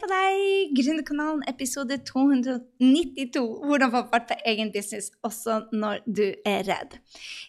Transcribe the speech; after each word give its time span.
på 0.00 0.08
deg! 0.08 0.70
Gründerkanalen 0.78 1.42
episode 1.50 1.98
292. 2.08 3.42
Hvordan 3.68 3.92
få 3.92 4.02
fart 4.12 4.28
på 4.30 4.36
egen 4.48 4.70
business 4.72 5.10
også 5.26 5.58
når 5.76 6.00
du 6.06 6.24
er 6.48 6.64
redd. 6.68 6.96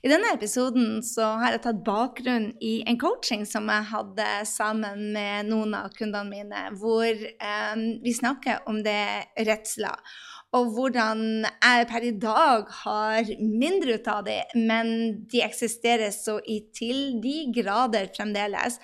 I 0.04 0.12
denne 0.12 0.34
episoden 0.36 1.00
har 1.16 1.56
jeg 1.56 1.64
tatt 1.64 1.84
bakgrunn 1.88 2.50
i 2.60 2.74
en 2.90 3.00
coaching 3.00 3.46
som 3.48 3.72
jeg 3.72 3.88
hadde 3.94 4.28
sammen 4.50 5.08
med 5.16 5.48
noen 5.52 5.78
av 5.79 5.96
kundene 5.96 6.28
mine, 6.28 6.66
hvor 6.82 7.08
eh, 7.08 7.88
vi 8.04 8.16
snakker 8.20 8.68
om 8.71 8.83
det 8.83 9.05
redsler 9.47 10.11
og 10.57 10.73
hvordan 10.75 11.45
jeg 11.47 11.86
per 11.88 12.04
i 12.04 12.11
dag 12.20 12.71
har 12.81 13.29
mindre 13.39 13.95
ut 13.95 14.07
av 14.11 14.25
dem, 14.25 14.65
men 14.68 14.89
de 15.31 15.43
eksisterer 15.45 16.11
så 16.11 16.41
i 16.43 16.59
til 16.75 17.21
de 17.23 17.36
grader 17.55 18.11
fremdeles. 18.18 18.75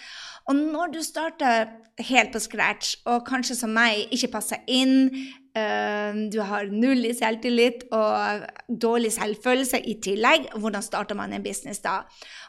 Og 0.48 0.56
når 0.56 0.94
du 0.94 1.02
starter 1.04 1.66
helt 2.00 2.32
på 2.32 2.40
scratch, 2.40 2.96
og 3.06 3.26
kanskje 3.28 3.58
som 3.58 3.74
meg 3.76 4.08
ikke 4.14 4.30
passer 4.38 4.62
inn, 4.70 5.10
øh, 5.58 6.20
du 6.32 6.40
har 6.46 6.70
null 6.72 7.04
i 7.10 7.14
selvtillit 7.18 7.88
og 7.92 8.46
dårlig 8.82 9.12
selvfølelse 9.16 9.82
i 9.82 9.98
tillegg, 10.04 10.48
hvordan 10.56 10.86
starter 10.86 11.18
man 11.20 11.34
en 11.34 11.44
business 11.44 11.82
da? 11.84 11.98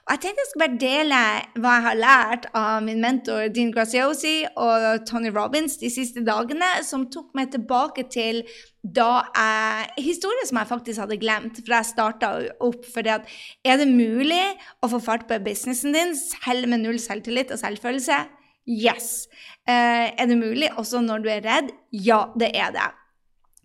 Og 0.06 0.14
jeg 0.14 0.20
tenkte 0.22 0.44
jeg 0.44 0.50
skulle 0.50 0.68
bare 0.68 0.82
dele 0.84 1.22
hva 1.60 1.74
jeg 1.74 1.86
har 1.88 2.00
lært 2.04 2.48
av 2.56 2.82
min 2.84 3.00
mentor 3.02 3.48
Dean 3.52 3.72
Graziosi 3.72 4.44
og 4.56 5.06
Tony 5.08 5.32
Robins 5.34 5.76
de 5.82 5.90
siste 5.92 6.24
dagene, 6.24 6.68
som 6.84 7.08
tok 7.12 7.34
meg 7.36 7.50
tilbake 7.52 8.06
til 8.12 8.44
da 8.84 9.24
jeg 9.34 10.04
Historie 10.06 10.46
som 10.46 10.60
jeg 10.60 10.70
faktisk 10.70 11.02
hadde 11.02 11.18
glemt, 11.20 11.58
for 11.60 11.74
jeg 11.74 11.88
starta 11.88 12.30
opp. 12.62 12.84
For 12.88 13.04
er 13.04 13.80
det 13.80 13.88
mulig 13.90 14.44
å 14.80 14.88
få 14.92 15.00
fart 15.02 15.26
på 15.28 15.40
businessen 15.44 15.96
din 15.96 16.14
selv 16.16 16.68
med 16.70 16.84
null 16.86 17.00
selvtillit 17.02 17.52
og 17.52 17.60
selvfølelse? 17.60 17.87
Yes. 18.68 19.28
Eh, 19.68 20.12
er 20.12 20.26
det 20.28 20.36
mulig 20.36 20.68
også 20.76 21.00
når 21.00 21.24
du 21.24 21.28
er 21.32 21.44
redd? 21.44 21.72
Ja, 21.92 22.26
det 22.36 22.52
er 22.56 22.72
det. 22.74 22.88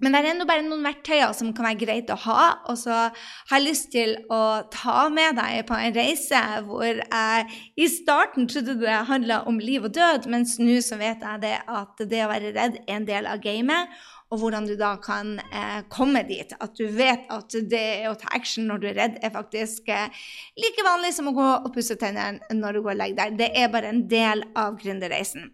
Men 0.04 0.12
det 0.12 0.20
er 0.20 0.30
ennå 0.34 0.46
bare 0.48 0.64
noen 0.66 0.84
verktøyer 0.84 1.32
som 1.38 1.54
kan 1.56 1.68
være 1.70 1.80
greit 1.80 2.10
å 2.12 2.18
ha. 2.26 2.48
Og 2.72 2.80
så 2.82 2.96
har 3.14 3.54
jeg 3.54 3.68
lyst 3.68 3.92
til 3.94 4.16
å 4.34 4.64
ta 4.74 5.06
med 5.14 5.38
deg 5.40 5.62
på 5.70 5.78
en 5.78 5.96
reise 5.96 6.42
hvor 6.68 6.90
jeg 6.90 7.46
i 7.80 7.88
starten 7.92 8.50
trodde 8.52 8.76
det 8.82 8.98
handla 9.08 9.44
om 9.48 9.62
liv 9.64 9.86
og 9.88 9.94
død, 9.96 10.28
mens 10.34 10.58
nå 10.60 10.82
så 10.84 11.00
vet 11.00 11.24
jeg 11.24 11.44
det 11.46 11.56
at 11.62 12.04
det 12.10 12.26
å 12.26 12.32
være 12.32 12.52
redd 12.58 12.82
er 12.82 12.98
en 12.98 13.08
del 13.08 13.30
av 13.32 13.44
gamet 13.44 14.04
og 14.34 14.42
hvordan 14.42 14.66
du 14.66 14.74
da 14.80 14.96
kan 15.02 15.36
eh, 15.46 15.80
komme 15.94 16.24
dit. 16.26 16.56
At 16.58 16.74
du 16.80 16.88
vet 16.98 17.28
at 17.34 17.54
det 17.70 17.86
å 18.10 18.16
ta 18.18 18.32
action 18.34 18.66
når 18.70 18.82
du 18.82 18.88
er 18.90 18.98
redd, 18.98 19.20
er 19.22 19.34
faktisk 19.34 19.92
eh, 19.94 20.24
like 20.58 20.86
vanlig 20.86 21.14
som 21.14 21.30
å 21.30 21.36
gå 21.38 21.50
og 21.60 21.72
pusse 21.76 21.98
tennene 22.02 22.58
når 22.58 22.80
du 22.80 22.82
går 22.82 22.96
og 22.96 23.02
legger 23.04 23.20
deg. 23.22 23.38
Det 23.44 23.52
er 23.62 23.74
bare 23.74 23.94
en 23.94 24.06
del 24.10 24.42
av 24.58 24.80
gründerreisen. 24.82 25.52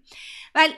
Vel, 0.55 0.75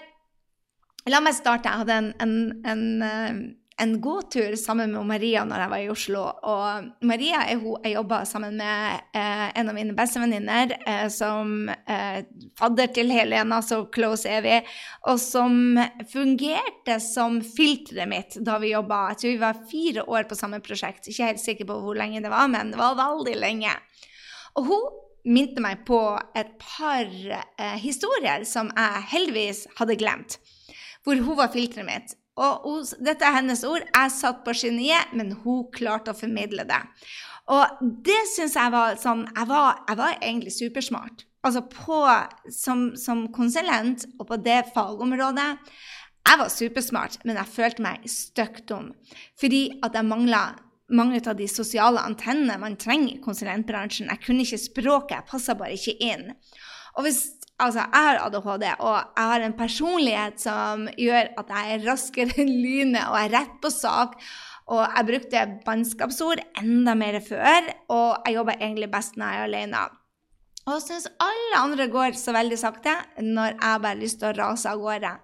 la 1.14 1.22
meg 1.22 1.38
starte. 1.38 1.70
Jeg 1.70 1.84
hadde 1.84 2.00
en, 2.02 2.12
en, 2.26 2.38
en 2.74 2.86
eh, 3.06 3.44
en 3.82 4.02
gåtur 4.02 4.56
sammen 4.56 4.92
med 4.94 5.06
Maria 5.10 5.42
når 5.48 5.64
jeg 5.64 5.72
var 5.72 5.82
i 5.82 5.90
Oslo. 5.90 6.22
Og 6.46 7.06
Maria 7.08 7.42
er 7.50 7.58
hun 7.62 7.82
jeg 7.82 7.96
jobba 7.96 8.20
sammen 8.30 8.60
med 8.60 9.08
eh, 9.18 9.48
en 9.58 9.72
av 9.72 9.78
mine 9.78 9.96
bestevenninner, 9.98 10.76
eh, 10.86 11.08
som 11.10 11.66
eh, 11.70 12.22
fadder 12.60 12.92
til 12.94 13.10
Helena, 13.14 13.58
så 13.66 13.82
close 13.94 14.30
er 14.30 14.46
vi, 14.46 14.60
og 15.10 15.18
som 15.22 15.80
fungerte 16.12 17.00
som 17.02 17.42
filteret 17.42 18.10
mitt 18.12 18.38
da 18.46 18.60
vi 18.62 18.76
jobba. 18.76 19.08
Jeg 19.12 19.22
tror 19.24 19.34
vi 19.34 19.44
var 19.48 19.66
fire 19.74 20.06
år 20.06 20.30
på 20.30 20.38
samme 20.38 20.62
prosjekt. 20.62 21.10
Ikke 21.10 21.32
helt 21.32 21.42
sikker 21.42 21.70
på 21.72 21.82
hvor 21.82 21.98
lenge 21.98 22.22
det 22.22 22.32
var, 22.34 22.52
men 22.54 22.76
det 22.76 22.82
var 22.82 23.00
veldig 23.02 23.38
lenge. 23.42 23.74
Og 24.62 24.70
hun 24.70 24.90
minte 25.26 25.62
meg 25.64 25.84
på 25.90 26.00
et 26.38 26.54
par 26.62 27.10
eh, 27.10 27.78
historier 27.82 28.46
som 28.46 28.70
jeg 28.76 29.06
heldigvis 29.18 29.66
hadde 29.82 29.98
glemt. 29.98 30.38
Hvor 31.02 31.18
hun 31.18 31.38
var 31.40 31.50
filteret 31.54 31.88
mitt. 31.88 32.18
Og 32.40 32.94
dette 33.04 33.28
er 33.28 33.36
hennes 33.42 33.64
ord. 33.68 33.84
Jeg 33.84 34.14
satt 34.16 34.46
på 34.46 34.56
geniet, 34.56 35.12
men 35.18 35.34
hun 35.44 35.66
klarte 35.76 36.14
å 36.14 36.18
formidle 36.18 36.64
det. 36.70 36.80
Og 37.52 37.82
det 38.06 38.22
syns 38.32 38.56
jeg 38.56 38.72
var 38.72 38.96
sånn 39.02 39.26
jeg 39.28 39.48
var, 39.50 39.82
jeg 39.90 40.00
var, 40.00 40.18
egentlig 40.22 40.54
supersmart. 40.56 41.26
Altså 41.44 41.64
på, 41.66 42.00
som, 42.54 42.92
som 42.96 43.26
konsulent 43.34 44.06
og 44.20 44.28
på 44.30 44.38
det 44.46 44.62
fagområdet. 44.76 45.50
Jeg 46.22 46.38
var 46.38 46.52
supersmart, 46.54 47.18
men 47.26 47.40
jeg 47.40 47.50
følte 47.50 47.84
meg 47.84 48.06
støkk 48.08 48.62
dum. 48.70 48.92
Fordi 49.42 49.64
at 49.84 49.98
jeg 49.98 50.08
mangla 50.08 50.44
mange 50.92 51.22
av 51.26 51.38
de 51.40 51.48
sosiale 51.50 52.04
antennene 52.04 52.60
man 52.62 52.78
trenger 52.80 53.16
i 53.16 53.22
konsulentbransjen. 53.24 54.12
Jeg 54.12 54.24
kunne 54.24 54.46
ikke 54.46 54.62
språket, 54.62 55.18
jeg 55.18 55.30
passa 55.32 55.58
bare 55.58 55.76
ikke 55.76 55.98
inn. 56.04 56.30
Og 57.00 57.08
hvis 57.08 57.24
Altså, 57.62 57.84
jeg 57.84 57.94
har 57.94 58.20
ADHD, 58.26 58.64
og 58.82 58.96
jeg 58.98 59.28
har 59.32 59.44
en 59.46 59.58
personlighet 59.58 60.42
som 60.42 60.88
gjør 60.98 61.30
at 61.38 61.52
jeg 61.54 61.76
er 61.76 61.84
raskere 61.86 62.42
enn 62.42 62.50
lynet 62.50 63.06
og 63.06 63.18
er 63.20 63.34
rett 63.36 63.54
på 63.62 63.70
sak. 63.74 64.18
Og 64.72 64.82
jeg 64.82 65.08
brukte 65.10 65.48
bannskapsord 65.66 66.42
enda 66.62 66.96
mer 66.98 67.20
før, 67.26 67.68
og 67.92 68.22
jeg 68.26 68.38
jobber 68.38 68.58
egentlig 68.58 68.90
best 68.94 69.18
når 69.20 69.34
jeg 69.34 69.42
er 69.42 69.50
alene. 69.50 69.82
Og 70.70 70.78
syns 70.84 71.08
alle 71.22 71.58
andre 71.58 71.88
går 71.92 72.18
så 72.18 72.34
veldig 72.36 72.58
sakte 72.62 72.94
når 73.22 73.56
jeg 73.56 73.82
bare 73.82 73.94
har 73.94 74.02
lyst 74.02 74.22
til 74.22 74.30
å 74.30 74.38
rase 74.38 74.70
av 74.72 74.82
gårde. 74.82 75.16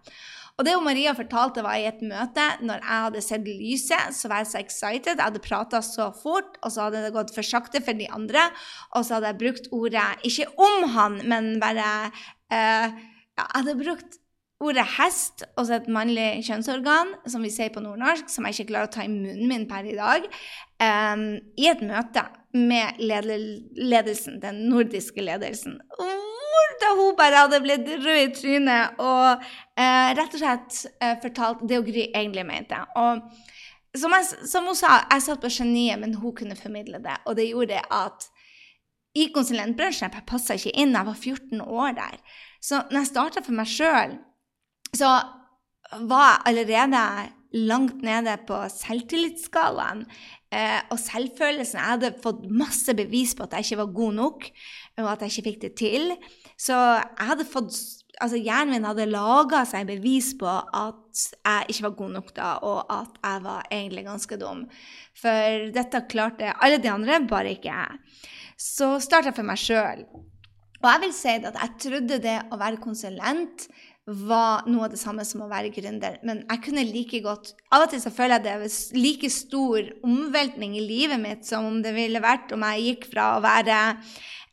Og 0.58 0.66
det 0.66 0.74
Maria 0.82 1.14
fortalte, 1.14 1.62
var 1.62 1.78
i 1.78 1.86
et 1.86 2.00
møte 2.02 2.46
når 2.66 2.82
jeg 2.82 3.02
hadde 3.06 3.22
sett 3.22 3.46
lyset, 3.46 4.16
så 4.18 4.30
var 4.32 4.42
jeg 4.42 4.50
så 4.50 4.62
excited. 4.64 5.12
Jeg 5.14 5.22
hadde 5.22 5.42
prata 5.44 5.84
så 5.86 6.10
fort, 6.18 6.58
og 6.66 6.74
så 6.74 6.88
hadde 6.88 7.04
det 7.06 7.14
gått 7.14 7.34
for 7.36 7.46
sakte 7.46 7.82
for 7.86 7.98
de 7.98 8.08
andre. 8.10 8.48
Og 8.98 9.06
så 9.06 9.18
hadde 9.18 9.34
jeg 9.34 9.42
brukt 9.44 9.70
ordet 9.78 10.08
ikke 10.26 10.48
om 10.58 10.88
han, 10.96 11.20
men 11.30 11.58
bare 11.62 11.92
eh, 12.50 13.04
Jeg 13.38 13.52
hadde 13.54 13.78
brukt 13.78 14.18
ordet 14.66 14.88
hest, 14.98 15.44
altså 15.54 15.76
et 15.78 15.90
mannlig 15.94 16.42
kjønnsorgan, 16.48 17.14
som 17.30 17.44
vi 17.46 17.52
sier 17.54 17.70
på 17.74 17.84
nordnorsk, 17.84 18.26
som 18.34 18.48
jeg 18.48 18.58
ikke 18.58 18.72
klarer 18.72 18.90
å 18.90 18.94
ta 18.96 19.06
i 19.06 19.12
munnen 19.12 19.46
min 19.52 19.68
per 19.70 19.86
i 19.86 19.94
dag, 19.94 20.26
um, 20.82 21.28
i 21.54 21.68
et 21.70 21.84
møte 21.86 22.24
med 22.58 22.98
ledelsen, 22.98 24.40
den 24.42 24.64
nordiske 24.72 25.22
ledelsen. 25.22 25.78
Hvor 26.58 26.78
da 26.82 26.94
hun 26.98 27.18
bare 27.18 27.44
hadde 27.44 27.60
blitt 27.62 27.90
rød 28.02 28.22
i 28.22 28.32
trynet 28.34 29.02
og 29.04 29.44
eh, 29.78 30.10
rett 30.18 30.34
og 30.34 30.42
slett 30.42 30.80
eh, 31.04 31.14
fortalt 31.22 31.62
det 31.70 31.84
Gry 31.86 32.08
egentlig 32.08 32.46
mente. 32.48 32.80
Og 32.98 33.22
som, 33.98 34.14
jeg, 34.14 34.48
som, 34.50 34.66
hun 34.70 34.78
sa, 34.78 35.04
jeg 35.12 35.26
satt 35.26 35.44
på 35.44 35.52
geniet, 35.54 36.00
men 36.02 36.16
hun 36.18 36.36
kunne 36.36 36.58
formidle 36.58 37.02
det. 37.04 37.18
Og 37.26 37.38
det 37.38 37.50
gjorde 37.50 37.82
at 37.94 38.28
i 39.18 39.30
konsulentbransjen 39.34 40.12
jeg 40.12 40.26
passa 40.30 40.58
ikke 40.58 40.76
inn. 40.78 40.96
Jeg 40.96 41.10
var 41.10 41.18
14 41.18 41.64
år 41.64 41.98
der. 41.98 42.20
Så 42.62 42.84
når 42.90 43.02
jeg 43.02 43.12
starta 43.12 43.44
for 43.46 43.58
meg 43.58 43.70
sjøl, 43.72 44.18
så 44.96 45.14
var 46.08 46.28
jeg 46.28 46.44
allerede 46.52 47.04
langt 47.68 48.02
nede 48.04 48.34
på 48.48 48.60
selvtillitsskalaen 48.72 50.04
eh, 50.52 50.82
og 50.92 51.00
selvfølelsen. 51.00 51.80
Jeg 51.80 51.94
hadde 51.94 52.14
fått 52.24 52.44
masse 52.52 52.94
bevis 52.98 53.34
på 53.38 53.48
at 53.48 53.56
jeg 53.56 53.68
ikke 53.68 53.82
var 53.84 53.96
god 54.02 54.18
nok, 54.20 54.48
og 55.00 55.10
at 55.14 55.26
jeg 55.26 55.34
ikke 55.34 55.48
fikk 55.50 55.62
det 55.64 55.74
til. 55.80 56.12
Så 56.58 56.76
jeg 56.76 57.30
hadde 57.30 57.46
fått 57.48 57.76
altså 58.18 58.40
Hjernen 58.42 58.74
min 58.74 58.88
hadde 58.88 59.06
laga 59.10 59.62
seg 59.70 59.90
bevis 59.90 60.32
på 60.40 60.50
at 60.50 61.26
jeg 61.36 61.74
ikke 61.74 61.86
var 61.86 61.98
god 62.00 62.16
nok 62.16 62.32
da, 62.38 62.54
og 62.66 62.80
at 62.94 63.20
jeg 63.22 63.44
var 63.46 63.68
egentlig 63.70 64.06
ganske 64.08 64.40
dum. 64.42 64.64
For 65.18 65.68
dette 65.76 66.06
klarte 66.10 66.56
alle 66.56 66.82
de 66.82 66.90
andre, 66.90 67.22
bare 67.30 67.54
ikke 67.54 67.74
jeg. 67.74 68.24
Så 68.58 68.96
starta 69.04 69.30
jeg 69.30 69.38
for 69.38 69.48
meg 69.48 69.62
sjøl. 69.62 70.02
Og 70.78 70.90
jeg 70.90 71.04
vil 71.04 71.14
si 71.16 71.36
at 71.38 71.62
jeg 71.62 71.78
trodde 71.84 72.20
det 72.24 72.40
å 72.54 72.60
være 72.60 72.82
konsulent 72.82 73.68
var 74.08 74.64
noe 74.70 74.86
av 74.88 74.94
det 74.94 75.02
samme 75.02 75.26
som 75.28 75.42
å 75.44 75.50
være 75.52 75.72
gründer. 75.76 76.16
Men 76.24 76.46
jeg 76.46 76.62
kunne 76.64 76.86
like 76.88 77.20
godt 77.26 77.52
Av 77.76 77.84
og 77.84 77.92
til 77.92 78.00
så 78.00 78.12
føler 78.14 78.38
jeg 78.38 78.46
det 78.46 78.54
er 78.54 79.02
like 79.02 79.30
stor 79.34 79.90
omveltning 80.08 80.78
i 80.80 80.86
livet 80.86 81.20
mitt 81.20 81.44
som 81.50 81.68
om 81.68 81.82
det 81.84 81.92
ville 81.98 82.24
vært 82.24 82.54
om 82.56 82.64
jeg 82.70 82.86
gikk 82.86 83.10
fra 83.12 83.34
å 83.36 83.44
være 83.44 83.82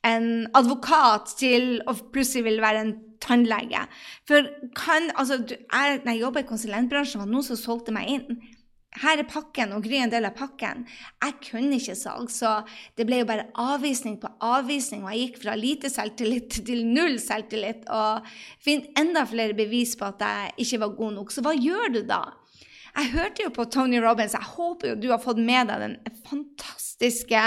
en 0.04 0.28
advokat 0.56 1.36
til 1.40 1.78
å 1.88 1.96
plutselig 2.14 2.44
vil 2.48 2.62
være 2.64 2.84
en 2.84 2.94
tannlege. 3.24 3.86
For 4.28 4.50
kan, 4.76 5.08
altså, 5.16 5.40
jeg, 5.48 6.02
når 6.04 6.12
jeg 6.12 6.20
jobba 6.20 6.44
i 6.44 6.48
konsulentbransjen, 6.50 7.22
var 7.22 7.30
det 7.30 7.36
noen 7.36 7.48
som 7.48 7.60
solgte 7.60 7.94
meg 7.96 8.12
inn 8.18 8.44
her 9.02 9.18
er 9.18 9.26
pakken, 9.26 9.72
og 9.74 9.82
Gry 9.84 9.98
er 9.98 10.06
en 10.06 10.12
del 10.12 10.26
av 10.28 10.36
pakken. 10.38 10.84
Jeg 11.22 11.34
kunne 11.48 11.78
ikke 11.78 11.96
salg, 11.98 12.30
så 12.30 12.60
det 12.98 13.06
ble 13.08 13.20
jo 13.22 13.28
bare 13.28 13.48
avvisning 13.58 14.20
på 14.22 14.30
avvisning. 14.44 15.02
Og 15.02 15.10
jeg 15.10 15.24
gikk 15.24 15.40
fra 15.42 15.56
lite 15.58 15.90
selvtillit 15.90 16.60
til 16.68 16.84
null 16.86 17.18
selvtillit 17.22 17.88
og 17.92 18.28
fant 18.64 18.86
enda 19.00 19.26
flere 19.30 19.56
bevis 19.58 19.96
på 19.98 20.08
at 20.12 20.22
jeg 20.22 20.54
ikke 20.66 20.82
var 20.84 20.96
god 21.00 21.18
nok. 21.18 21.34
Så 21.34 21.44
hva 21.44 21.56
gjør 21.58 21.96
du 21.96 22.02
da? 22.06 22.22
Jeg 22.94 23.10
hørte 23.10 23.42
jo 23.42 23.50
på 23.50 23.64
Tony 23.74 23.98
Robins. 23.98 24.36
Jeg 24.36 24.46
håper 24.54 24.92
jo 24.92 24.98
du 25.02 25.08
har 25.10 25.22
fått 25.22 25.40
med 25.42 25.66
deg 25.66 25.80
den 25.82 25.96
fantastiske 26.28 27.40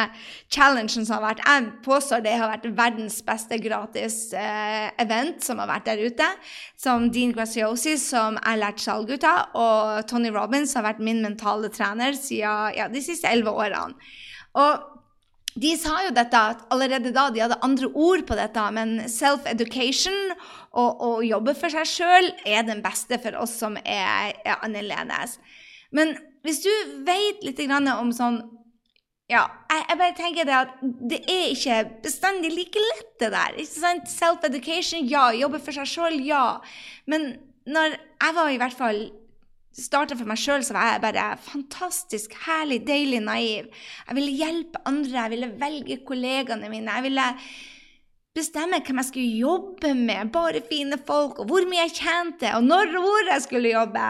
challengen 0.52 1.08
som 1.08 1.16
har 1.16 1.24
vært. 1.24 1.44
Jeg 1.46 1.70
påstår 1.86 2.26
det 2.26 2.34
har 2.36 2.52
vært 2.52 2.68
verdens 2.76 3.22
beste 3.26 3.60
gratis 3.64 4.18
eh, 4.36 4.90
event 5.00 5.40
som 5.46 5.62
har 5.64 5.72
vært 5.72 5.88
der 5.88 6.04
ute. 6.04 6.28
Som 6.76 7.08
Dean 7.16 7.32
Graciosi, 7.36 7.96
som 8.02 8.36
jeg 8.42 8.60
lærte 8.60 8.84
salg 8.84 9.14
ut 9.16 9.28
av, 9.28 9.56
og 9.56 10.12
Tony 10.12 10.34
Robins 10.36 10.76
har 10.76 10.84
vært 10.90 11.00
min 11.04 11.24
mentale 11.24 11.72
trener 11.72 12.20
siden 12.20 12.76
ja, 12.76 12.92
de 12.92 13.04
siste 13.06 13.32
elleve 13.32 13.56
årene. 13.56 13.96
Og 14.58 14.97
de 15.58 15.74
sa 15.80 16.04
jo 16.06 16.14
dette 16.14 16.42
allerede 16.74 17.12
da 17.16 17.28
de 17.34 17.42
hadde 17.42 17.60
andre 17.66 17.90
ord 17.94 18.24
på 18.28 18.38
dette, 18.38 18.66
men 18.76 19.00
self-education 19.10 20.36
og 20.78 21.02
å 21.02 21.12
jobbe 21.26 21.56
for 21.58 21.74
seg 21.74 21.90
sjøl 21.90 22.30
er 22.46 22.68
den 22.68 22.84
beste 22.86 23.18
for 23.24 23.38
oss 23.42 23.56
som 23.58 23.80
er, 23.82 24.36
er 24.46 24.62
annerledes. 24.62 25.38
Men 25.96 26.14
hvis 26.46 26.62
du 26.66 26.72
vet 27.08 27.44
litt 27.46 27.62
om 27.68 28.14
sånn 28.14 28.44
ja, 29.28 29.42
jeg, 29.68 29.82
jeg, 29.90 29.98
bare 30.00 30.16
tenker 30.16 30.48
det 30.48 30.56
at 30.56 30.76
det 31.12 31.18
er 31.28 31.50
ikke 31.52 31.78
bestandig 32.06 32.54
like 32.54 32.80
lett, 32.80 33.10
det 33.20 33.34
der. 33.34 33.58
ikke 33.60 33.82
sant? 33.82 34.08
Self-education, 34.08 35.04
ja. 35.04 35.26
Jobbe 35.36 35.60
for 35.60 35.76
seg 35.76 35.90
sjøl, 35.92 36.22
ja. 36.24 36.62
Men 37.12 37.34
når 37.68 37.98
jeg 37.98 38.38
var 38.38 38.52
i 38.54 38.62
hvert 38.62 38.78
fall 38.78 39.02
starta 39.78 40.18
for 40.18 40.30
meg 40.30 40.40
sjøl, 40.42 40.66
så 40.66 40.76
var 40.76 40.94
jeg 40.94 41.04
bare 41.06 41.30
fantastisk 41.46 42.36
herlig, 42.48 42.82
deilig 42.88 43.22
naiv. 43.26 43.72
Jeg 44.08 44.18
ville 44.18 44.38
hjelpe 44.40 44.82
andre, 44.90 45.16
jeg 45.20 45.34
ville 45.36 45.50
velge 45.62 46.00
kollegaene 46.08 46.72
mine. 46.72 46.96
Jeg 46.98 47.06
ville 47.06 47.28
bestemme 48.38 48.82
hvem 48.86 49.02
jeg 49.02 49.10
skulle 49.10 49.42
jobbe 49.42 49.94
med. 49.98 50.32
Bare 50.34 50.64
fine 50.70 51.00
folk, 51.08 51.42
og 51.42 51.50
hvor 51.52 51.68
mye 51.70 51.86
jeg 51.86 51.98
tjente, 52.00 52.54
og 52.58 52.66
når 52.66 52.96
og 52.96 53.06
hvor 53.06 53.32
jeg 53.32 53.46
skulle 53.46 53.74
jobbe. 53.74 54.08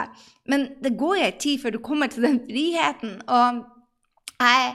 Men 0.48 0.70
det 0.84 0.96
går 1.00 1.20
jo 1.20 1.28
en 1.32 1.42
tid 1.46 1.60
før 1.64 1.76
du 1.76 1.82
kommer 1.84 2.12
til 2.12 2.28
den 2.28 2.40
friheten. 2.48 3.20
Og 3.28 3.64
jeg 4.40 4.74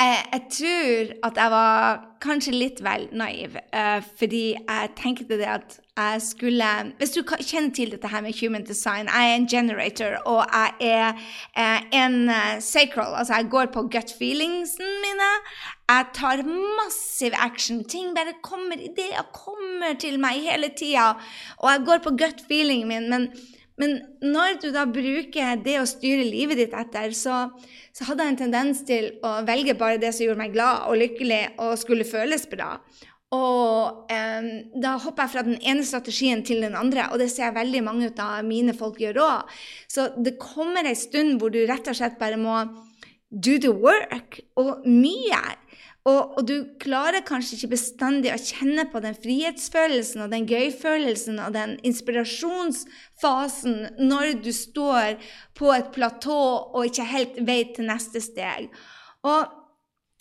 jeg, 0.00 0.24
jeg, 0.32 0.42
tror 0.50 1.28
at 1.28 1.36
jeg 1.36 1.50
var 1.50 2.00
kanskje 2.22 2.52
litt 2.54 2.80
vel 2.82 3.08
naiv, 3.12 3.56
uh, 3.76 4.00
fordi 4.18 4.42
jeg 4.56 4.90
tenkte 4.98 5.38
det 5.38 5.46
at 5.46 5.78
jeg 5.92 6.22
skulle 6.24 6.64
Hvis 6.98 7.10
du 7.10 7.20
kjenner 7.22 7.70
til 7.76 7.90
dette 7.92 8.08
her 8.08 8.22
med 8.24 8.32
human 8.40 8.64
design, 8.64 9.10
jeg 9.12 9.30
er 9.30 9.34
en 9.36 9.48
generator, 9.48 10.16
og 10.26 10.44
jeg 10.48 10.72
er 10.80 11.12
uh, 11.58 11.80
en 11.92 12.30
sacral. 12.60 13.14
Altså, 13.14 13.34
jeg 13.34 13.50
går 13.50 13.66
på 13.74 13.82
gut 13.82 14.14
feelingsene 14.18 14.88
mine. 15.04 15.30
Jeg 15.88 16.06
tar 16.14 16.42
massiv 16.80 17.32
action. 17.36 17.84
Ting 17.84 18.16
bare 18.16 18.32
kommer, 18.42 18.80
ideer 18.80 19.28
kommer 19.36 19.98
til 20.00 20.20
meg 20.20 20.40
hele 20.40 20.72
tida. 20.76 21.12
Og 21.58 21.70
jeg 21.70 21.84
går 21.86 21.98
på 21.98 22.16
gut 22.16 22.46
feelingen 22.48 22.88
min. 22.88 23.10
men 23.10 23.28
men 23.80 23.94
når 24.20 24.58
du 24.62 24.68
da 24.74 24.84
bruker 24.88 25.62
det 25.64 25.78
å 25.80 25.88
styre 25.88 26.26
livet 26.26 26.60
ditt 26.60 26.74
etter, 26.76 27.14
så, 27.16 27.46
så, 27.94 28.04
hadde 28.08 28.26
jeg 28.26 28.34
en 28.34 28.42
tendens 28.42 28.82
til 28.88 29.08
å 29.24 29.38
velge 29.48 29.76
bare 29.78 30.00
det 30.02 30.12
som 30.12 30.26
gjorde 30.26 30.42
meg 30.42 30.52
glad 30.56 30.84
og 30.90 31.00
lykkelig 31.00 31.42
og 31.62 31.78
skulle 31.80 32.08
føles 32.08 32.44
bra. 32.50 32.74
Og 33.32 34.12
eh, 34.12 34.48
da 34.76 34.98
hopper 35.00 35.24
jeg 35.24 35.32
fra 35.32 35.44
den 35.46 35.56
ene 35.64 35.86
strategien 35.88 36.44
til 36.44 36.60
den 36.66 36.76
andre, 36.76 37.08
og 37.12 37.22
det 37.22 37.30
ser 37.32 37.46
jeg 37.46 37.56
veldig 37.56 37.82
mange 37.86 38.10
av 38.20 38.44
mine 38.44 38.76
folk 38.76 39.00
gjør 39.00 39.22
òg. 39.24 39.54
Så 39.88 40.10
det 40.20 40.36
kommer 40.42 40.84
ei 40.84 40.96
stund 40.98 41.40
hvor 41.40 41.52
du 41.52 41.62
rett 41.64 41.88
og 41.88 41.96
slett 41.96 42.20
bare 42.20 42.40
må 42.40 42.58
do 43.32 43.56
the 43.56 43.72
work, 43.72 44.42
og 44.60 44.84
mye. 44.84 45.40
Og, 46.02 46.34
og, 46.34 46.42
du 46.48 46.66
klarer 46.82 47.22
kanskje 47.22 47.54
ikke 47.56 47.76
bestandig 47.76 48.32
å 48.34 48.40
kjenne 48.40 48.88
på 48.90 48.98
den 49.04 49.14
frihetsfølelsen 49.22 50.24
og 50.24 50.32
den 50.32 50.48
gøyfølelsen 50.50 51.38
og 51.38 51.54
den 51.54 51.76
inspirasjonsfasen 51.86 53.76
når 54.02 54.32
du 54.42 54.50
står 54.56 55.20
på 55.58 55.70
et 55.76 55.92
platå 55.94 56.40
og 56.74 56.88
ikke 56.88 57.06
helt 57.06 57.38
vet 57.46 57.76
til 57.76 57.86
neste 57.86 58.22
steg. 58.24 58.66
Og 59.22 59.46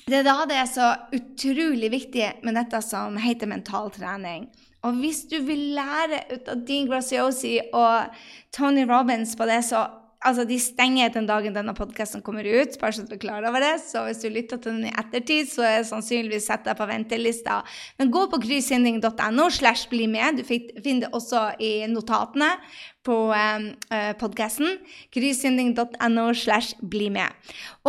det 0.05 0.19
er 0.19 0.27
da 0.27 0.45
det 0.49 0.59
er 0.61 0.69
så 0.69 0.91
utrolig 1.17 1.89
viktig 1.93 2.27
med 2.45 2.57
dette 2.57 2.81
som 2.85 3.17
heter 3.21 3.49
mentaltrening. 3.49 4.51
Og 4.85 4.97
hvis 5.01 5.23
du 5.29 5.37
vil 5.45 5.73
lære 5.77 6.23
ut 6.31 6.47
av 6.49 6.61
Dean 6.65 6.87
Graziosi 6.89 7.57
og 7.73 8.13
Tony 8.53 8.85
Robins 8.89 9.35
på 9.37 9.45
det, 9.49 9.61
så 9.65 9.85
Altså, 10.21 10.45
De 10.45 10.57
stenger 10.61 11.09
den 11.09 11.25
dagen 11.25 11.55
denne 11.55 11.73
podkasten 11.73 12.21
kommer 12.21 12.45
ut, 12.45 12.77
bare 12.81 12.93
så 12.93 13.05
du 13.09 13.17
klar 13.17 13.45
over 13.47 13.63
det. 13.63 13.73
Så 13.81 14.03
hvis 14.05 14.21
du 14.21 14.29
lytter 14.29 14.59
til 14.61 14.77
den 14.77 14.85
i 14.89 14.93
ettertid, 14.93 15.49
så 15.49 15.65
er 15.65 15.81
det 15.81 15.89
sannsynligvis 15.89 16.45
satt 16.51 16.67
deg 16.67 16.77
på 16.77 16.85
ventelista. 16.89 17.61
Men 17.97 18.13
gå 18.13 18.27
på 18.29 18.41
grysynding.no 18.43 19.49
slash 19.49 19.89
bli 19.89 20.05
med. 20.11 20.37
Du 20.37 20.45
finner 20.45 21.07
det 21.07 21.11
også 21.17 21.47
i 21.59 21.73
notatene 21.89 22.51
på 23.01 23.17
um, 23.33 23.67
uh, 23.89 24.13
podkasten. 24.21 24.77
Grysynding.no 25.15 26.29
slash 26.37 26.77
bli 26.85 27.09
med. 27.09 27.33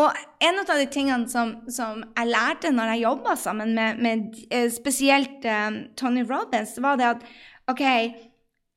Og 0.00 0.16
en 0.40 0.64
av 0.64 0.72
de 0.72 0.88
tingene 0.88 1.28
som, 1.28 1.58
som 1.68 2.00
jeg 2.16 2.32
lærte 2.32 2.72
når 2.72 2.94
jeg 2.94 3.04
jobba 3.06 3.36
sammen 3.36 3.76
med, 3.76 4.00
med 4.00 4.44
uh, 4.48 4.68
spesielt 4.72 5.44
um, 5.44 5.82
Tony 6.00 6.24
Robbins, 6.24 6.78
var 6.80 6.96
det 6.96 7.12
at 7.12 7.26
OK 7.68 7.84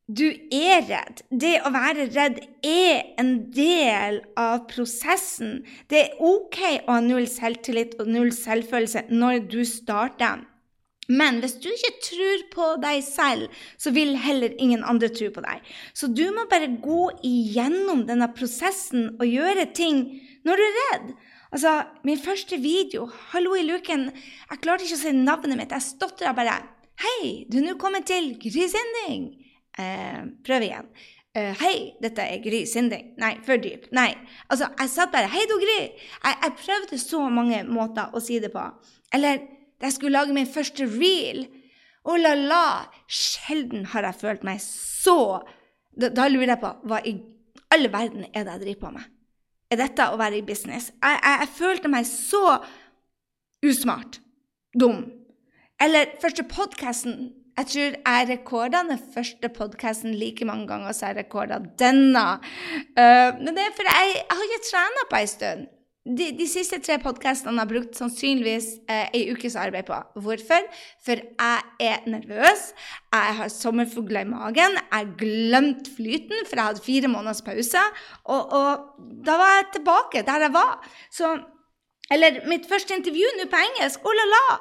du 0.06 0.25
er 0.54 0.84
redd. 0.86 1.24
Det 1.34 1.56
å 1.66 1.72
være 1.74 2.10
redd 2.13 2.42
er 2.62 3.16
en 3.18 3.31
del 3.54 4.19
av 4.38 4.68
prosessen. 4.69 5.63
Det 5.90 6.02
er 6.02 6.19
OK 6.22 6.60
å 6.86 6.98
ha 6.98 7.00
null 7.02 7.25
selvtillit 7.30 7.96
og 7.98 8.12
null 8.13 8.30
selvfølelse 8.36 9.07
når 9.10 9.48
du 9.50 9.63
starter. 9.66 10.44
Men 11.10 11.38
hvis 11.42 11.57
du 11.62 11.68
ikke 11.69 11.92
tror 12.02 12.44
på 12.54 12.68
deg 12.81 13.02
selv, 13.06 13.54
så 13.78 13.94
vil 13.94 14.16
heller 14.18 14.54
ingen 14.62 14.86
andre 14.86 15.10
tro 15.13 15.30
på 15.34 15.44
deg. 15.46 15.62
Så 15.94 16.10
du 16.10 16.24
må 16.34 16.48
bare 16.50 16.72
gå 16.81 17.10
igjennom 17.25 18.06
denne 18.10 18.30
prosessen 18.34 19.12
og 19.19 19.30
gjøre 19.30 19.68
ting 19.78 20.06
når 20.46 20.62
du 20.62 20.66
er 20.66 20.78
redd. 20.80 21.16
Altså, 21.56 21.74
min 22.04 22.19
første 22.19 22.58
video, 22.58 23.06
'Hallo 23.08 23.54
i 23.56 23.63
luken', 23.63 24.12
jeg 24.50 24.62
klarte 24.62 24.84
ikke 24.84 24.98
å 24.98 25.01
si 25.01 25.12
navnet 25.13 25.58
mitt. 25.58 25.72
Jeg 25.72 25.81
stotra 25.81 26.34
bare. 26.34 26.62
'Hei, 26.98 27.46
du 27.50 27.58
er 27.58 27.66
nå 27.69 27.78
kommet 27.78 28.06
til 28.06 28.34
Gry 28.42 28.68
Eh, 29.80 30.24
prøv 30.45 30.66
igjen. 30.66 30.88
Eh, 31.36 31.51
hei, 31.60 31.75
dette 32.00 32.24
er 32.24 32.39
Gry 32.44 32.62
Sinding. 32.69 33.10
Nei, 33.19 33.33
for 33.44 33.60
dyp. 33.60 33.89
Nei. 33.95 34.13
Altså, 34.48 34.69
jeg 34.80 34.92
satt 34.94 35.12
bare 35.12 35.27
Hei, 35.33 35.44
du, 35.50 35.57
Gry! 35.60 35.81
Jeg, 35.92 36.38
jeg, 36.44 36.54
prøvde 36.62 37.00
så 37.01 37.25
mange 37.27 37.60
måter 37.68 38.16
å 38.16 38.22
si 38.24 38.39
det 38.39 38.54
på. 38.54 38.63
Eller 39.16 39.42
da 39.75 39.89
jeg 39.89 39.98
skulle 39.98 40.16
lage 40.16 40.36
min 40.36 40.48
første 40.48 40.88
reel. 40.88 41.44
Oh 42.07 42.16
la 42.22 42.36
la! 42.39 42.66
Sjelden 43.12 43.89
har 43.92 44.07
jeg 44.07 44.22
følt 44.22 44.48
meg 44.48 44.62
så 44.63 45.42
Da, 45.95 46.10
da 46.12 46.25
lurer 46.27 46.54
jeg 46.54 46.60
på 46.60 46.72
hva 46.92 46.98
i 47.07 47.13
all 47.72 47.88
verden 47.92 48.25
er 48.31 48.44
det 48.44 48.56
jeg 48.56 48.62
driver 48.63 48.81
på 48.81 48.89
med? 48.95 49.12
Er 49.72 49.80
dette 49.80 50.07
å 50.12 50.18
være 50.19 50.39
i 50.39 50.45
business? 50.45 50.92
Jeg, 50.92 51.19
jeg, 51.19 51.38
jeg 51.42 51.51
følte 51.57 51.92
meg 51.92 52.07
så 52.07 52.44
usmart. 53.66 54.19
Dum. 54.75 55.06
Eller 55.81 56.16
første 56.22 56.44
podkasten 56.48 57.31
jeg 57.56 57.69
tror 57.72 57.96
jeg 57.96 58.28
rekorda 58.31 58.81
den 58.90 59.00
første 59.13 59.50
podkasten 59.56 60.16
like 60.19 60.48
mange 60.48 60.68
ganger 60.68 60.96
som 60.96 61.12
jeg 61.12 61.24
rekorda 61.24 61.62
denne. 61.80 62.25
Uh, 62.98 63.31
men 63.40 63.56
det 63.56 63.63
er 63.63 63.78
for 63.78 63.88
jeg, 63.88 64.12
jeg 64.19 64.36
har 64.36 64.50
ikke 64.50 64.68
trena 64.72 65.07
på 65.12 65.22
ei 65.22 65.31
stund. 65.31 65.72
De, 66.06 66.28
de, 66.38 66.46
siste 66.46 66.78
tre 66.86 67.00
podkastene 67.02 67.57
har 67.57 67.66
brukt 67.66 67.98
sannsynligvis 67.98 68.68
eh, 68.94 69.31
ukes 69.34 69.56
arbeid 69.57 69.88
på. 69.88 69.98
Hvorfor? 70.22 70.68
For 71.02 71.18
jeg 71.18 71.63
er 71.81 72.06
nervøs, 72.06 72.68
jeg 73.10 73.38
har 73.40 73.50
sommerfugler 73.50 74.22
i 74.22 74.30
magen, 74.30 74.78
jeg 74.78 75.16
glemte 75.18 75.90
glemt 75.90 75.90
flyten, 75.98 76.46
for 76.46 76.62
jeg 76.62 76.69
hadde 76.69 76.86
fire 76.86 77.10
måneders 77.10 77.42
pause. 77.42 77.81
Og, 78.30 78.54
og 78.54 79.01
da 79.25 79.39
var 79.41 79.56
jeg 79.56 79.68
tilbake 79.79 80.25
der 80.27 80.46
jeg 80.46 80.53
var. 80.53 80.77
Så 81.10 81.32
eller 82.13 82.43
mitt 82.50 82.67
første 82.69 82.93
intervju 82.93 83.29
nå 83.39 83.47
på 83.50 83.57
engelsk. 83.57 84.03
Oh 84.05 84.13
la 84.13 84.25
la! 84.29 84.57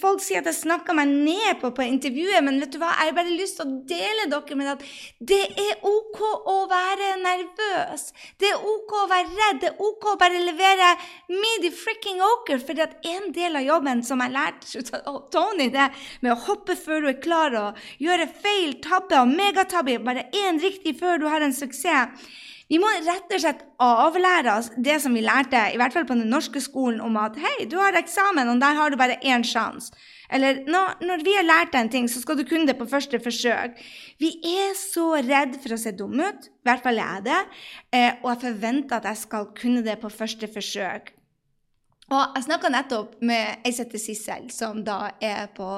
Folk 0.00 0.22
sier 0.24 0.40
at 0.40 0.48
jeg 0.50 0.58
snakker 0.58 0.96
meg 0.98 1.12
ned 1.12 1.60
på, 1.60 1.70
på 1.76 1.86
intervjuet, 1.86 2.42
men 2.42 2.58
vet 2.62 2.72
du 2.74 2.80
hva? 2.82 2.90
jeg 2.98 3.12
har 3.12 3.16
bare 3.18 3.36
lyst 3.36 3.60
til 3.60 3.68
å 3.68 3.76
dele 3.86 4.26
dere 4.32 4.58
med 4.58 4.70
at 4.72 4.82
det 5.22 5.40
er 5.60 5.84
OK 5.86 6.20
å 6.50 6.56
være 6.70 7.12
nervøs. 7.22 8.08
Det 8.42 8.50
er 8.50 8.66
OK 8.72 8.96
å 9.04 9.06
være 9.10 9.30
redd. 9.38 9.60
Det 9.62 9.70
er 9.70 9.84
OK 9.86 10.08
å 10.14 10.18
bare 10.20 10.42
levere 10.42 10.90
midi 11.30 11.70
fricking 11.74 12.22
oker. 12.24 12.58
For 12.64 12.82
en 12.84 13.30
del 13.36 13.60
av 13.60 13.68
jobben 13.68 14.02
som 14.06 14.22
jeg 14.24 14.34
lærte 14.34 15.02
av 15.04 15.20
Tony, 15.34 15.70
det 15.70 15.90
med 16.24 16.34
å 16.34 16.40
hoppe 16.48 16.74
før 16.78 17.04
du 17.04 17.12
er 17.12 17.20
klar, 17.22 17.54
og 17.54 17.84
gjøre 18.02 18.26
feil, 18.42 18.80
tabbe 18.82 19.20
og 19.22 19.30
megatabbe, 19.30 20.00
bare 20.02 20.26
én 20.34 20.58
riktig 20.62 20.98
før 20.98 21.22
du 21.22 21.30
har 21.30 21.44
en 21.44 21.54
suksess 21.54 22.10
vi 22.72 22.80
må 22.80 22.88
rett 23.04 23.32
og 23.34 23.42
slett 23.42 23.62
avlære 23.82 24.56
oss 24.56 24.70
det 24.80 24.96
som 25.04 25.14
vi 25.16 25.22
lærte, 25.24 25.60
i 25.72 25.78
hvert 25.80 25.92
fall 25.92 26.06
på 26.08 26.16
den 26.16 26.30
norske 26.32 26.62
skolen, 26.64 27.02
om 27.04 27.18
at 27.20 27.36
hei, 27.40 27.66
du 27.68 27.76
har 27.80 27.96
eksamen, 27.98 28.48
og 28.48 28.60
der 28.62 28.78
har 28.78 28.92
du 28.92 29.00
bare 29.00 29.18
én 29.20 29.44
sjanse. 29.44 29.92
Eller 30.32 30.62
når, 30.66 31.20
vi 31.22 31.34
har 31.36 31.44
lært 31.44 31.74
deg 31.74 31.84
en 31.84 31.90
ting, 31.92 32.06
så 32.08 32.22
skal 32.22 32.38
du 32.38 32.46
kunne 32.48 32.66
det 32.66 32.78
på 32.78 32.88
første 32.88 33.20
forsøk. 33.20 33.76
Vi 34.18 34.30
er 34.48 34.72
så 34.78 35.10
redd 35.20 35.58
for 35.62 35.76
å 35.76 35.80
se 35.80 35.92
dum 35.92 36.16
ut, 36.16 36.48
i 36.48 36.64
hvert 36.64 36.86
fall 36.86 36.98
er 37.02 37.18
jeg 37.18 37.26
det, 37.28 37.42
eh, 37.92 38.16
og 38.22 38.30
jeg 38.32 38.42
forventer 38.46 38.96
at 38.96 39.10
jeg 39.12 39.22
skal 39.26 39.52
kunne 39.58 39.84
det 39.84 40.00
på 40.00 40.12
første 40.12 40.48
forsøk. 40.48 41.12
Og 42.12 42.34
Jeg 42.36 42.44
snakka 42.44 42.68
nettopp 42.68 43.14
med 43.24 43.64
ei 43.64 43.70
som 43.72 43.86
heter 43.86 44.00
Sissel, 44.00 44.50
som 44.52 44.82
da 44.84 45.14
er 45.24 45.46
på 45.56 45.68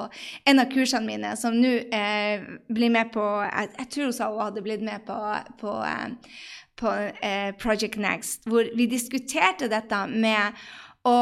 en 0.47 0.59
av 0.59 0.67
kursene 0.73 1.07
mine, 1.07 1.31
som 1.39 1.55
nå 1.55 1.69
eh, 1.95 2.43
blir 2.67 2.91
med 2.91 3.13
på 3.13 3.23
Jeg, 3.45 3.69
jeg 3.77 3.89
tror 3.93 4.09
hun 4.09 4.17
sa 4.17 4.27
hun 4.33 4.43
hadde 4.43 4.63
blitt 4.65 4.83
med 4.83 5.05
på, 5.07 5.15
på 5.61 5.77
eh, 5.87 6.33
på 6.77 6.91
eh, 6.93 7.53
Project 7.59 7.97
Next, 8.01 8.45
hvor 8.49 8.67
vi 8.77 8.89
diskuterte 8.89 9.69
dette 9.71 10.03
med 10.11 10.67
å 11.07 11.17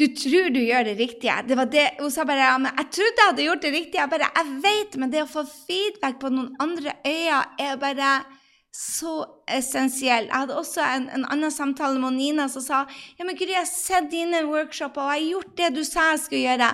du 0.00 0.06
tror 0.16 0.48
du 0.50 0.58
gjør 0.64 0.86
det 0.88 0.94
riktige. 0.98 1.34
Det 1.46 1.56
var 1.56 1.68
det, 1.70 1.82
Hun 2.00 2.10
sa 2.10 2.24
bare 2.26 2.46
ja, 2.48 2.58
men 2.58 2.72
'Jeg 2.74 2.90
trodde 2.96 3.18
jeg 3.20 3.28
hadde 3.28 3.44
gjort 3.44 3.62
det 3.62 3.72
riktige.' 3.72 4.00
Jeg 4.00 4.10
bare, 4.10 4.30
jeg 4.34 4.62
vet, 4.64 4.96
men 4.96 5.10
det 5.12 5.22
å 5.22 5.30
få 5.30 5.44
feedback 5.44 6.18
på 6.18 6.30
noen 6.32 6.56
andre 6.58 6.96
øyne 7.06 7.42
er 7.60 7.76
bare 7.76 8.24
så 8.72 9.26
essensiell. 9.46 10.26
Jeg 10.30 10.34
hadde 10.34 10.56
også 10.56 10.80
en, 10.80 11.08
en 11.12 11.26
annen 11.28 11.52
samtale 11.52 12.00
med 12.00 12.16
Nina 12.16 12.48
som 12.48 12.64
sa 12.64 12.86
ja, 13.18 13.24
men 13.24 13.36
Gry, 13.36 13.52
jeg 13.52 13.60
har 13.60 13.68
sett 13.68 14.10
dine 14.10 14.46
workshoper, 14.48 15.02
og 15.02 15.12
jeg 15.12 15.22
har 15.22 15.32
gjort 15.34 15.56
det 15.60 15.70
du 15.76 15.84
sa 15.84 16.08
jeg 16.10 16.24
skulle 16.24 16.46
gjøre. 16.48 16.72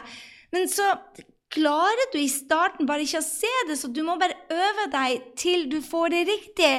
Men 0.55 0.69
så 0.71 0.87
klarer 1.53 2.11
du 2.13 2.19
i 2.23 2.31
starten 2.31 2.87
bare 2.87 3.03
ikke 3.03 3.23
å 3.23 3.27
se 3.27 3.55
det, 3.69 3.79
så 3.81 3.91
du 3.91 4.05
må 4.07 4.17
bare 4.21 4.39
øve 4.53 4.89
deg 4.95 5.33
til 5.41 5.67
du 5.73 5.81
får 5.83 6.15
det 6.15 6.27
riktig. 6.31 6.75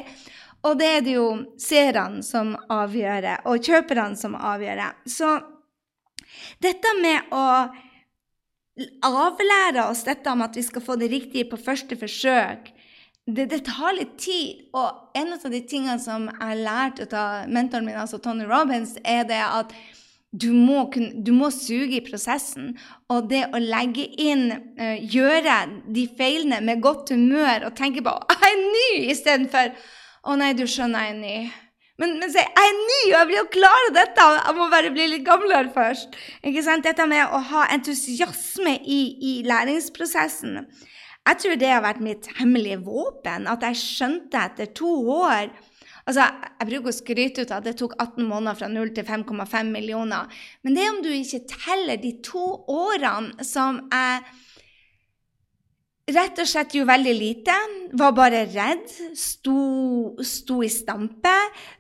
Og 0.68 0.80
det 0.80 0.88
er 0.92 1.04
det 1.06 1.14
jo 1.16 1.28
seerne 1.62 2.24
som 2.26 2.56
avgjør, 2.72 3.30
og 3.48 3.64
kjøperne 3.64 4.20
som 4.20 4.36
avgjør. 4.36 4.82
Så 5.08 5.38
dette 6.64 6.96
med 7.00 7.32
å 7.36 7.46
avlære 9.04 9.86
oss 9.90 10.04
dette 10.08 10.32
om 10.32 10.44
at 10.44 10.56
vi 10.56 10.64
skal 10.64 10.84
få 10.84 10.98
det 11.00 11.12
riktige 11.12 11.48
på 11.50 11.60
første 11.60 11.98
forsøk, 12.00 12.74
det, 13.30 13.46
det, 13.52 13.62
tar 13.68 13.94
litt 13.94 14.16
tid. 14.22 14.66
Og 14.74 15.16
en 15.18 15.36
av 15.36 15.48
de 15.54 15.62
tingene 15.62 16.00
som 16.02 16.28
jeg 16.32 16.42
har 16.42 16.60
lært 16.66 17.14
av 17.14 17.50
mentoren 17.52 17.86
min, 17.86 18.00
altså 18.00 18.18
Tony 18.22 18.48
Robins, 18.50 18.96
er 19.06 19.28
det 19.30 19.42
at 19.44 19.74
du 20.30 20.52
må, 20.54 20.84
du 20.94 21.32
må, 21.34 21.50
suge 21.54 21.98
i 21.98 22.04
prosessen. 22.06 22.76
Og 23.10 23.30
det 23.32 23.48
å 23.54 23.62
legge 23.62 24.06
inn, 24.22 24.50
uh, 24.82 24.98
gjøre 24.98 25.60
de 25.90 26.06
feilene 26.18 26.62
med 26.66 26.84
godt 26.86 27.14
humør 27.14 27.70
og 27.70 27.78
tenke 27.78 28.04
på 28.06 28.14
'jeg 28.14 28.50
er 28.50 28.60
ny' 28.66 29.10
istedenfor 29.14 29.74
'å 30.24 30.36
nei, 30.40 30.54
du 30.54 30.66
skjønner, 30.68 31.08
jeg 31.08 31.16
er 31.16 31.20
ny'. 31.20 31.52
Men, 32.00 32.16
men 32.20 32.32
jeg 32.32 32.48
er 32.48 32.76
ny, 32.78 33.00
og 33.10 33.18
jeg 33.18 33.28
blir 33.28 33.42
jo 33.42 33.48
klar 33.52 33.88
av 33.90 33.96
dette. 33.98 34.28
Jeg 34.38 34.56
må 34.56 34.68
bare 34.72 34.92
bli 34.96 35.08
litt 35.12 35.26
gamlere 35.28 35.72
først. 35.76 36.16
Ikke 36.48 36.64
sant? 36.64 36.86
Dette 36.88 37.08
med 37.12 37.28
å 37.28 37.42
ha 37.50 37.66
entusiasme 37.76 38.78
i, 38.88 39.00
i 39.20 39.34
læringsprosessen. 39.48 40.62
Jeg 41.28 41.42
tror 41.44 41.58
det 41.60 41.74
har 41.74 41.84
vært 41.84 42.00
mitt 42.04 42.30
hemmelige 42.40 42.80
våpen. 42.86 43.50
At 43.52 43.66
jeg 43.68 43.82
skjønte 43.82 44.46
etter 44.48 44.72
to 44.80 44.94
år 45.20 45.52
Altså, 46.10 46.24
Jeg 46.58 46.66
bruker 46.66 46.90
å 46.90 46.96
skryte 46.96 47.44
ut 47.46 47.52
at 47.54 47.66
det 47.68 47.76
tok 47.78 47.92
18 48.00 48.26
måneder 48.26 48.56
fra 48.58 48.70
0 48.72 48.90
til 48.96 49.06
5,5 49.06 49.68
millioner. 49.70 50.32
Men 50.64 50.74
det 50.74 50.82
er 50.82 50.94
om 50.96 51.04
du 51.06 51.10
ikke 51.14 51.44
teller 51.52 52.00
de 52.02 52.16
to 52.26 52.46
årene 52.66 53.46
som 53.46 53.84
jeg 53.92 54.24
rett 56.16 56.40
og 56.42 56.50
slett 56.50 56.76
gjorde 56.76 56.92
veldig 56.92 57.16
lite. 57.16 57.56
Var 58.00 58.14
bare 58.18 58.44
redd. 58.52 58.86
Sto, 59.18 60.16
sto 60.26 60.60
i 60.66 60.70
stampe. 60.72 61.34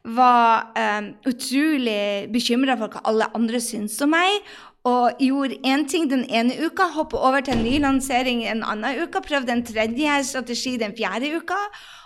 Var 0.07 0.71
um, 0.79 1.12
utrolig 1.29 2.29
bekymra 2.33 2.77
for 2.79 2.93
hva 2.93 3.05
alle 3.12 3.29
andre 3.38 3.62
syns 3.63 4.00
om 4.05 4.13
meg 4.15 4.41
og 4.88 5.19
gjorde 5.19 5.57
én 5.67 5.83
ting 5.91 6.07
den 6.09 6.24
ene 6.31 6.55
uka, 6.63 6.88
hoppet 6.95 7.19
over 7.19 7.43
til 7.43 7.57
en 7.57 7.65
ny 7.65 7.79
lansering 7.83 8.45
en 8.48 8.63
annen 8.63 9.01
uke, 9.03 9.21
prøvde 9.21 9.51
en 9.51 9.65
tredje 9.65 10.21
strategi 10.31 10.77
den 10.79 10.95
fjerde 10.98 11.33
uka, 11.36 11.57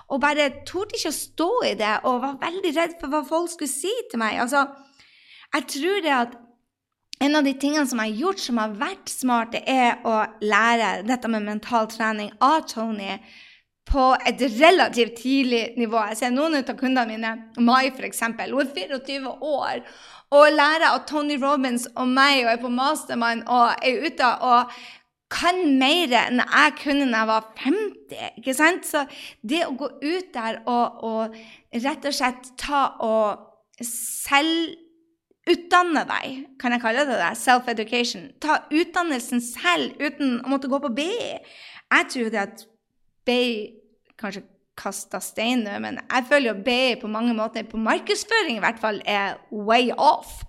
og 0.09 0.21
bare 0.21 0.49
torde 0.67 0.97
ikke 0.97 1.11
å 1.13 1.15
stå 1.15 1.49
i 1.69 1.75
det 1.79 1.93
og 2.09 2.21
var 2.23 2.39
veldig 2.41 2.73
redd 2.75 2.97
for 2.99 3.13
hva 3.13 3.21
folk 3.27 3.53
skulle 3.53 3.71
si 3.71 3.93
til 4.09 4.21
meg. 4.21 4.39
Altså, 4.41 4.65
jeg 5.53 5.69
tror 5.75 6.01
det 6.01 6.15
at 6.17 6.35
en 7.23 7.35
av 7.39 7.45
de 7.45 7.53
tingene 7.59 7.87
som 7.87 8.01
jeg 8.01 8.11
har 8.11 8.21
gjort 8.25 8.43
som 8.43 8.59
har 8.59 8.75
vært 8.79 9.11
smart, 9.11 9.55
det 9.55 9.63
er 9.69 10.01
å 10.07 10.23
lære 10.43 11.03
dette 11.07 11.31
med 11.31 11.45
mental 11.47 11.87
trening 11.91 12.33
av 12.43 12.65
Tony 12.71 13.15
på 13.87 14.09
et 14.27 14.41
relativt 14.57 15.19
tidlig 15.21 15.77
nivå. 15.79 15.99
Jeg 16.11 16.19
ser 16.19 16.33
noen 16.33 16.57
av 16.59 16.73
kundene 16.79 17.05
mine, 17.09 17.33
Mai 17.63 17.91
f.eks., 17.91 18.23
hun 18.23 18.39
er 18.39 18.51
24 18.51 19.37
år 19.39 19.83
og 20.33 20.49
lærer 20.55 20.89
av 20.89 21.03
Tony 21.07 21.37
Robins 21.37 21.85
og 21.93 22.09
meg 22.09 22.43
og 22.43 22.51
er 22.55 22.61
på 22.61 22.71
mastermind 22.73 23.43
og 23.51 23.85
er 23.85 24.07
ute 24.07 24.29
og 24.43 24.73
kan 25.33 25.59
mer 25.79 26.13
enn 26.17 26.41
jeg 26.41 26.75
kunne 26.81 27.09
da 27.09 27.23
jeg 27.23 27.29
var 27.29 27.49
50. 27.63 28.23
ikke 28.41 28.55
sant? 28.57 28.85
Så 28.85 29.05
det 29.41 29.63
å 29.65 29.75
gå 29.77 29.89
ut 30.01 30.29
der 30.33 30.61
og, 30.69 31.03
og 31.05 31.83
rett 31.85 32.07
og 32.09 32.15
slett 32.15 32.51
ta 32.61 32.85
og 33.01 33.49
selvutdanne 35.43 36.05
deg, 36.07 36.47
kan 36.59 36.71
jeg 36.71 36.81
kalle 36.81 37.05
det 37.05 37.19
det? 37.19 37.37
Self-education. 37.37 38.31
Ta 38.39 38.63
utdannelsen 38.71 39.41
selv 39.41 39.99
uten 39.99 40.41
å 40.43 40.49
måtte 40.49 40.69
gå 40.71 40.79
på 40.79 40.93
BI. 40.95 41.39
Jeg 41.93 42.09
tror 42.09 42.29
det 42.31 42.41
at 42.41 42.65
BI 43.25 43.73
kanskje 44.19 44.43
kasta 44.75 45.19
stein 45.21 45.63
nå, 45.63 45.73
men 45.79 45.99
jeg 46.01 46.27
føler 46.29 46.49
jo 46.49 46.61
BI 46.65 46.95
på 47.01 47.09
mange 47.11 47.33
måter, 47.37 47.63
på 47.63 47.77
markedsføring 47.77 48.57
i 48.57 48.63
hvert 48.63 48.79
fall, 48.79 49.01
er 49.05 49.37
way 49.51 49.91
off. 49.91 50.43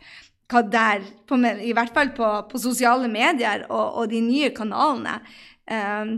Hva 0.49 0.61
der, 0.63 1.03
på, 1.27 1.37
I 1.41 1.73
hvert 1.73 1.93
fall 1.95 2.13
på, 2.15 2.29
på 2.51 2.61
sosiale 2.61 3.09
medier 3.09 3.65
og, 3.71 3.99
og, 3.99 4.11
de 4.11 4.21
nye 4.21 4.51
kanalene. 4.55 5.19
Um, 5.65 6.13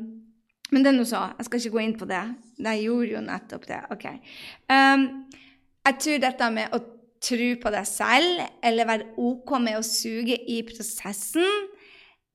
men 0.74 0.82
det 0.82 0.90
er 0.90 0.96
nå 0.96 1.04
så. 1.06 1.28
Jeg 1.38 1.46
skal 1.46 1.60
ikke 1.60 1.74
gå 1.76 1.82
inn 1.84 1.94
på 1.98 2.08
det. 2.10 2.24
Jeg 2.58 2.82
gjorde 2.82 3.12
jo 3.12 3.22
nettopp 3.22 3.68
det. 3.70 3.78
Ok. 3.94 4.08
Um, 4.66 5.06
jeg 5.86 5.98
tror 6.02 6.24
dette 6.26 6.50
med 6.50 6.74
å 6.74 6.82
tro 7.26 7.50
på 7.62 7.72
deg 7.74 7.88
selv, 7.88 8.42
eller 8.64 8.88
være 8.88 9.10
OK 9.18 9.56
med 9.62 9.80
å 9.80 9.84
suge 9.86 10.38
i 10.50 10.60
prosessen, 10.68 11.66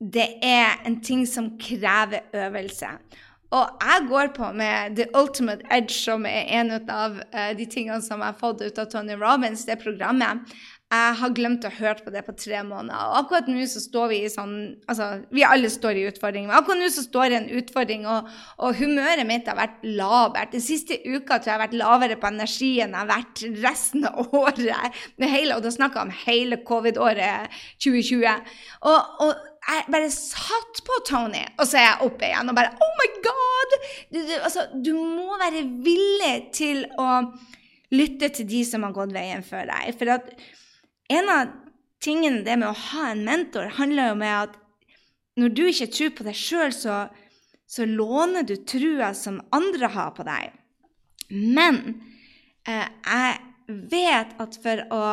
det 0.02 0.28
er 0.42 0.80
en 0.88 0.98
ting 1.04 1.22
som 1.30 1.52
krever 1.62 2.26
øvelse. 2.34 2.90
Og 3.52 3.82
jeg 3.84 4.06
går 4.08 4.30
på 4.34 4.48
med 4.56 4.96
The 4.96 5.06
Ultimate 5.18 5.66
Edge, 5.70 5.92
som 5.92 6.24
er 6.26 6.48
en 6.58 6.72
av 6.90 7.18
uh, 7.20 7.50
de 7.56 7.66
tingene 7.68 8.00
som 8.02 8.22
jeg 8.22 8.32
har 8.32 8.38
fått 8.40 8.64
ut 8.64 8.80
av 8.80 8.88
Tony 8.90 9.18
Robins, 9.20 9.66
det 9.68 9.76
programmet. 9.82 10.48
Jeg 10.92 11.16
har 11.22 11.32
glemt 11.32 11.64
å 11.64 11.70
høre 11.72 12.04
på 12.04 12.10
det 12.12 12.20
på 12.26 12.34
tre 12.36 12.58
måneder. 12.68 13.12
Og 13.12 13.22
akkurat 13.22 13.46
nå 13.48 13.62
så 13.70 13.80
står 13.80 14.10
vi 14.10 14.18
i 14.26 14.32
sånn 14.32 14.56
Altså, 14.90 15.06
vi 15.32 15.44
alle 15.46 15.70
står 15.72 15.96
i 15.96 16.04
utfordring, 16.10 16.48
men 16.48 16.56
akkurat 16.58 16.82
nå 16.82 16.90
så 16.92 17.04
står 17.06 17.32
det 17.32 17.38
en 17.38 17.48
utfordring, 17.60 18.04
og, 18.10 18.28
og, 18.58 18.76
humøret 18.76 19.24
mitt 19.28 19.48
har 19.48 19.56
vært 19.56 19.86
labert. 19.86 20.52
Den 20.52 20.64
siste 20.64 20.98
uka 21.06 21.38
tror 21.38 21.48
jeg 21.48 21.54
har 21.54 21.62
vært 21.64 21.78
lavere 21.80 22.18
på 22.20 22.28
energi 22.28 22.74
enn 22.84 22.92
jeg 22.92 23.00
har 23.00 23.08
vært 23.08 23.44
resten 23.62 24.04
av 24.10 24.36
året. 24.42 25.00
Hele, 25.22 25.56
og 25.56 25.64
da 25.64 25.72
snakker 25.72 26.02
jeg 26.02 26.10
om 26.10 26.14
hele 26.26 26.60
covid-året 26.68 27.56
2020. 27.80 28.52
Og, 28.90 29.16
og 29.24 29.48
jeg 29.62 29.88
bare 29.94 30.12
satt 30.12 30.82
på 30.84 31.02
Tony, 31.08 31.44
og 31.56 31.68
så 31.68 31.80
er 31.80 31.86
jeg 31.86 32.08
oppe 32.08 32.28
igjen 32.28 32.50
og 32.50 32.58
bare 32.58 32.74
Oh 32.82 32.96
my 32.98 33.10
God! 33.24 33.76
Du, 34.10 34.18
du, 34.18 34.32
altså, 34.42 34.66
du 34.74 34.92
må 34.98 35.38
være 35.40 35.64
villig 35.86 36.34
til 36.56 36.84
å 37.00 37.22
lytte 37.92 38.32
til 38.36 38.48
de 38.48 38.64
som 38.66 38.84
har 38.86 38.96
gått 38.96 39.14
veien 39.14 39.44
før 39.46 39.68
deg. 39.70 39.94
For 40.00 40.12
at 40.18 40.34
en 41.12 41.30
av 41.32 41.52
tingene 42.02 42.42
det 42.46 42.56
med 42.58 42.70
å 42.70 42.80
ha 42.90 43.10
en 43.12 43.24
mentor, 43.26 43.70
handler 43.78 44.10
jo 44.10 44.16
om 44.16 44.24
at 44.26 44.56
når 45.40 45.52
du 45.56 45.62
ikke 45.68 45.90
tror 45.92 46.16
på 46.16 46.26
deg 46.26 46.36
sjøl, 46.36 46.72
så, 46.76 46.96
så, 47.64 47.86
låner 47.88 48.44
du 48.44 48.56
trua 48.68 49.12
som 49.16 49.40
andre 49.54 49.88
har 49.94 50.10
på 50.16 50.26
deg. 50.28 50.52
Men 51.32 51.78
eh, 52.68 52.88
jeg 53.06 53.78
vet 53.92 54.34
at 54.42 54.58
for 54.60 54.84
å 54.92 55.04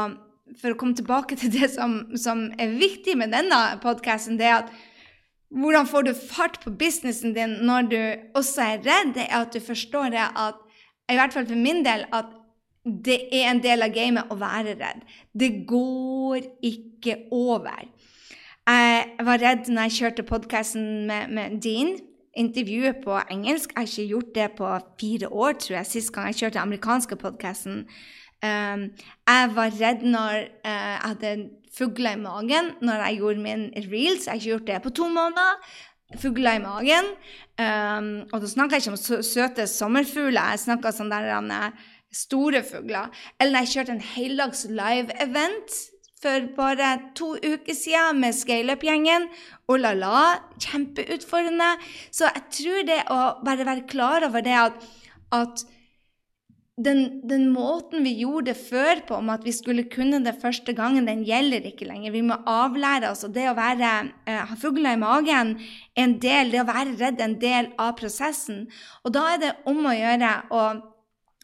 for 0.57 0.73
å 0.73 0.77
komme 0.79 0.97
tilbake 0.97 1.37
til 1.37 1.51
det 1.53 1.69
som, 1.73 1.99
som 2.17 2.47
er 2.61 2.77
viktig 2.79 3.15
med 3.19 3.33
denne 3.35 3.59
podkasten, 3.83 4.39
det 4.39 4.47
er 4.49 4.63
at 4.63 4.71
hvordan 5.49 5.87
får 5.89 6.05
du 6.05 6.11
fart 6.13 6.59
på 6.63 6.73
businessen 6.77 7.33
din 7.35 7.55
når 7.65 7.89
du 7.89 8.01
også 8.37 8.65
er 8.65 8.83
redd, 8.85 9.13
det 9.17 9.27
er 9.27 9.43
at 9.43 9.53
du 9.53 9.61
forstår 9.63 10.13
det 10.13 10.25
at 10.25 10.59
i 11.09 11.17
hvert 11.17 11.33
fall 11.33 11.47
for 11.49 11.57
min 11.57 11.81
del 11.85 12.05
at 12.13 12.29
det 12.83 13.19
er 13.35 13.49
en 13.51 13.63
del 13.63 13.83
av 13.83 13.93
gamet 13.93 14.31
å 14.31 14.37
være 14.39 14.75
redd. 14.79 15.01
Det 15.33 15.49
går 15.67 16.45
ikke 16.65 17.17
over. 17.35 17.87
Jeg 18.69 19.25
var 19.25 19.41
redd 19.41 19.67
når 19.71 19.87
jeg 19.87 19.97
kjørte 19.97 20.27
podkasten 20.29 21.07
med, 21.09 21.33
med 21.33 21.57
Dean 21.63 21.97
intervjuet 22.39 23.01
på 23.03 23.17
engelsk. 23.31 23.73
Jeg 23.73 23.81
har 23.81 23.89
ikke 23.89 24.09
gjort 24.13 24.35
det 24.35 24.47
på 24.57 24.71
fire 25.01 25.29
år, 25.29 25.57
tror 25.59 25.77
jeg, 25.79 25.89
sist 25.89 26.13
gang 26.13 26.29
jeg 26.29 26.41
kjørte 26.41 26.59
den 26.59 26.67
amerikanske 26.67 27.19
podkasten. 27.19 27.85
Um, 28.39 28.85
jeg 29.27 29.51
var 29.55 29.73
redd 29.75 30.05
når 30.07 30.35
uh, 30.63 30.69
jeg 30.69 30.99
hadde 31.03 31.33
fugler 31.75 32.15
i 32.15 32.21
magen 32.21 32.71
når 32.79 33.03
jeg 33.03 33.19
gjorde 33.19 33.43
min 33.43 33.65
reels. 33.75 34.27
Jeg 34.27 34.31
har 34.31 34.39
ikke 34.39 34.51
gjort 34.53 34.67
det 34.69 34.81
på 34.85 34.95
to 35.01 35.09
måneder. 35.11 35.77
Fugler 36.17 36.57
i 36.57 36.63
magen. 36.63 37.11
Um, 37.59 38.11
og 38.31 38.41
da 38.41 38.49
snakker 38.49 38.77
jeg 38.77 38.85
ikke 38.85 38.95
om 38.95 39.23
søte 39.25 39.67
sommerfugler, 39.67 40.53
jeg 40.53 40.63
snakker 40.63 40.95
sånn 40.95 41.11
der 41.11 41.27
um, 41.35 41.51
store 42.11 42.63
fugler. 42.65 43.13
Eller 43.39 43.53
når 43.53 43.65
jeg 43.65 43.73
kjørte 43.75 43.95
en 43.97 44.05
heldags 44.15 44.65
live-event 44.69 45.79
for 46.19 46.51
bare 46.57 46.91
to 47.15 47.33
uker 47.37 47.75
siden 47.75 48.19
med 48.19 48.35
Scaleup-gjengen. 48.35 49.29
Oh 49.71 49.79
la 49.79 49.93
la, 49.95 50.23
kjempeutfordrende. 50.59 51.75
Så 52.11 52.27
jeg 52.27 52.47
tror 52.59 52.87
det 52.87 53.01
å 53.13 53.19
bare 53.45 53.67
være 53.67 53.87
klar 53.87 54.27
over 54.27 54.43
det 54.43 54.57
at, 54.59 54.89
at 55.35 55.63
den, 56.79 57.21
den, 57.27 57.49
måten 57.51 58.05
vi 58.07 58.13
gjorde 58.21 58.53
det 58.53 58.59
før 58.59 59.01
på, 59.07 59.17
om 59.19 59.31
at 59.33 59.43
vi 59.43 59.51
skulle 59.55 59.87
kunne 59.91 60.21
det 60.23 60.37
første 60.39 60.73
gangen, 60.75 61.07
den 61.07 61.25
gjelder 61.27 61.65
ikke 61.67 61.87
lenger. 61.87 62.13
Vi 62.15 62.23
må 62.23 62.39
avlære 62.47 63.11
oss. 63.11 63.25
Og 63.27 63.33
det 63.35 63.49
å 63.51 63.57
være, 63.57 63.95
uh, 64.27 64.43
ha 64.51 64.59
fugler 64.59 64.95
i 64.95 65.01
magen 65.01 65.57
en 65.99 66.15
del, 66.23 66.53
det 66.53 66.63
å 66.63 66.69
være 66.69 66.95
redd 66.99 67.23
en 67.23 67.35
del 67.41 67.73
av 67.79 67.97
prosessen. 67.99 68.65
Og 69.03 69.15
da 69.15 69.25
er 69.33 69.43
det 69.43 69.57
om 69.67 69.83
å 69.87 69.95
gjøre 69.95 70.31
å 70.55 70.63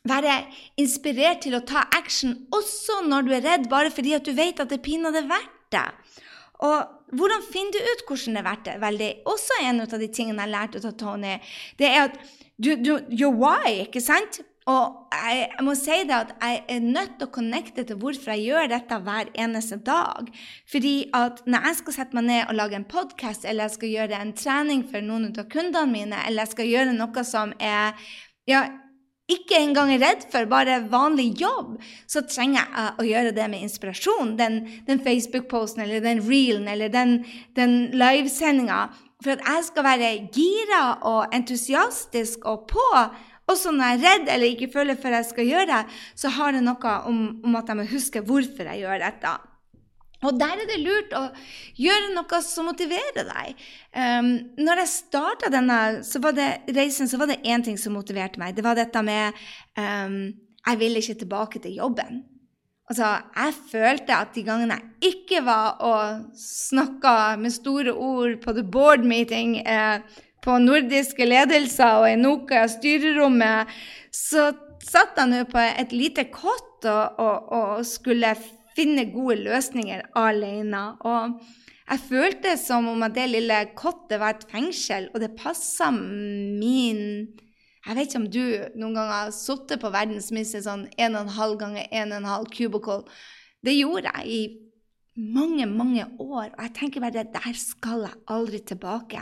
være 0.09 0.37
inspirert 0.81 1.43
til 1.45 1.57
å 1.57 1.63
ta 1.65 1.85
action 1.97 2.35
også 2.53 3.01
når 3.09 3.27
du 3.27 3.33
er 3.35 3.45
redd, 3.45 3.69
bare 3.71 3.93
fordi 3.93 4.15
at 4.17 4.25
du 4.27 4.33
vet 4.37 4.61
at 4.61 4.71
det 4.71 4.83
pinadø 4.85 5.23
er 5.23 5.29
verdt 5.31 5.53
det. 5.75 5.87
Og 6.65 7.15
hvordan 7.17 7.45
finner 7.51 7.75
du 7.75 7.91
ut 7.91 8.03
hvordan 8.07 8.37
det 8.37 8.41
er 8.41 8.49
verdt 8.49 8.65
det? 8.65 8.75
Det 8.99 9.07
er 9.11 9.29
også 9.31 9.61
en 9.61 9.83
av 9.83 9.95
de 9.99 10.09
tingene 10.09 10.45
jeg 10.45 10.55
lærte 10.55 10.83
av 10.87 10.97
Tony, 10.99 11.37
det 11.79 11.91
er 11.91 12.09
at 12.09 12.19
du, 12.55 12.75
du, 12.79 12.93
your 13.11 13.33
why, 13.35 13.81
ikke 13.83 13.99
sant? 13.99 14.39
Og 14.65 15.11
jeg, 15.13 15.41
jeg, 15.43 15.63
må 15.67 15.73
si 15.77 15.97
det 16.09 16.15
at 16.15 16.31
jeg 16.39 16.61
er 16.73 16.85
nødt 16.85 17.17
til 17.19 17.27
å 17.27 17.33
connecte 17.35 17.83
til 17.85 17.99
hvorfor 18.01 18.31
jeg 18.33 18.47
gjør 18.47 18.71
dette 18.71 18.97
hver 19.05 19.29
eneste 19.37 19.77
dag. 19.85 20.31
Fordi 20.71 20.93
at 21.13 21.43
når 21.45 21.67
jeg 21.67 21.79
skal 21.81 21.97
sette 21.99 22.17
meg 22.17 22.25
ned 22.31 22.47
og 22.47 22.57
lage 22.57 22.79
en 22.79 22.87
podkast, 22.89 23.45
eller 23.45 23.67
jeg 23.67 23.75
skal 23.75 23.91
gjøre 23.91 24.21
en 24.23 24.33
trening 24.33 24.81
for 24.89 25.05
noen 25.05 25.29
av 25.35 25.45
kundene 25.53 25.91
mine, 25.91 26.23
eller 26.25 26.47
jeg 26.47 26.55
skal 26.55 26.71
gjøre 26.71 26.97
noe 26.97 27.25
som 27.27 27.53
er 27.61 28.07
ja, 28.49 28.63
ikke 29.31 29.57
engang 29.57 29.89
er 29.93 30.01
redd 30.03 30.25
for, 30.29 30.45
bare 30.49 30.83
vanlig 30.91 31.31
jobb, 31.41 31.79
så 32.05 32.21
trenger 32.29 32.61
jeg 32.61 32.91
å 33.01 33.05
gjøre 33.07 33.33
det 33.33 33.47
med 33.49 33.65
inspirasjon. 33.65 34.35
Den, 34.37 34.59
den 34.85 35.01
Facebook-posten 35.05 35.81
eller 35.85 36.03
den 36.03 36.21
reelen 36.27 36.67
eller 36.69 36.93
den, 36.93 37.17
den 37.57 37.75
livesendinga. 37.97 38.83
For 39.25 39.33
at 39.33 39.47
jeg 39.47 39.65
skal 39.71 39.87
være 39.87 40.11
gira 40.35 40.83
og 41.09 41.33
entusiastisk 41.33 42.45
og 42.45 42.67
på 42.69 42.85
også 43.45 43.71
når 43.73 43.85
jeg 43.85 43.97
er 43.97 44.05
redd 44.05 44.29
eller 44.33 44.53
ikke 44.53 44.71
føler 44.73 44.97
for 44.97 45.13
jeg 45.13 45.27
skal 45.27 45.49
gjøre 45.49 45.67
det, 45.69 45.81
så 46.17 46.31
har 46.33 46.55
det 46.55 46.63
noe 46.65 46.93
om, 47.09 47.19
om 47.45 47.59
at 47.59 47.69
jeg 47.69 47.77
må 47.77 47.85
huske 47.91 48.23
hvorfor 48.25 48.71
jeg 48.71 48.81
gjør 48.81 49.03
dette. 49.05 49.33
Og 50.23 50.37
der 50.39 50.61
er 50.61 50.69
det 50.69 50.79
lurt 50.81 51.15
å 51.17 51.23
gjøre 51.79 52.13
noe 52.15 52.39
som 52.45 52.69
motiverer 52.69 53.27
deg. 53.27 53.65
Um, 53.91 54.29
når 54.61 54.83
jeg 54.83 54.93
starta 54.93 55.51
denne 55.53 55.79
så 56.07 56.21
var 56.23 56.37
det, 56.37 56.49
reisen, 56.75 57.09
så 57.11 57.19
var 57.21 57.31
det 57.31 57.41
én 57.43 57.65
ting 57.65 57.77
som 57.79 57.97
motiverte 57.97 58.39
meg. 58.41 58.55
Det 58.55 58.63
var 58.65 58.79
dette 58.79 59.03
med 59.05 59.35
um, 59.77 60.33
Jeg 60.65 60.79
ville 60.81 61.03
ikke 61.03 61.19
tilbake 61.21 61.61
til 61.61 61.75
jobben. 61.77 62.23
Altså, 62.89 63.07
jeg 63.33 63.53
følte 63.71 64.13
at 64.13 64.35
de 64.35 64.43
gangene 64.45 64.75
jeg 64.77 65.15
ikke 65.15 65.41
var 65.45 65.79
og 65.81 66.35
snakka 66.37 67.35
med 67.41 67.53
store 67.53 67.93
ord 67.93 68.37
på 68.43 68.53
the 68.53 68.63
board 68.63 69.05
meeting 69.05 69.57
eh, 69.65 70.01
på 70.45 70.57
nordiske 70.61 71.25
ledelser 71.25 72.03
og 72.03 72.11
i 72.11 72.19
Noka-styrerommet, 72.21 73.71
så 74.13 74.51
satt 74.85 75.17
jeg 75.17 75.31
nå 75.31 75.41
på 75.49 75.63
et 75.65 75.95
lite 75.97 76.27
kott 76.29 76.85
og, 76.85 77.17
og, 77.17 77.49
og, 77.57 77.81
skulle 77.89 78.35
finne 78.75 79.07
gode 79.13 79.37
løsninger 79.45 80.03
alene. 80.19 80.83
Og 81.05 81.39
jeg 81.85 82.03
følte 82.09 82.55
som 82.59 82.89
om 82.91 83.05
at 83.05 83.15
det 83.15 83.29
lille 83.31 83.61
kottet 83.77 84.19
var 84.21 84.35
et 84.35 84.45
fengsel, 84.51 85.09
og 85.13 85.21
det 85.23 85.35
passa 85.39 85.91
min 85.93 87.01
Jeg 87.85 87.93
vet 87.93 88.07
ikke 88.09 88.17
om 88.17 88.29
du 88.33 88.45
noen 88.81 88.95
gang 88.97 89.09
har 89.11 89.33
sittet 89.35 89.77
på 89.77 89.91
verdensmisse 89.93 90.63
sånn 90.65 90.87
1,5 90.97 91.51
ganger 91.61 91.91
1,5 91.93 92.47
cubicle. 92.49 93.03
Det 93.61 93.75
gjorde 93.77 94.09
jeg 94.09 94.25
i 94.25 94.39
mange, 95.15 95.67
mange 95.69 96.07
år, 96.17 96.49
og 96.49 96.63
jeg 96.63 96.73
tenker 96.79 97.03
bare 97.03 97.27
der 97.29 97.59
skal 97.59 98.07
jeg 98.07 98.23
aldri 98.33 98.63
tilbake. 98.65 99.21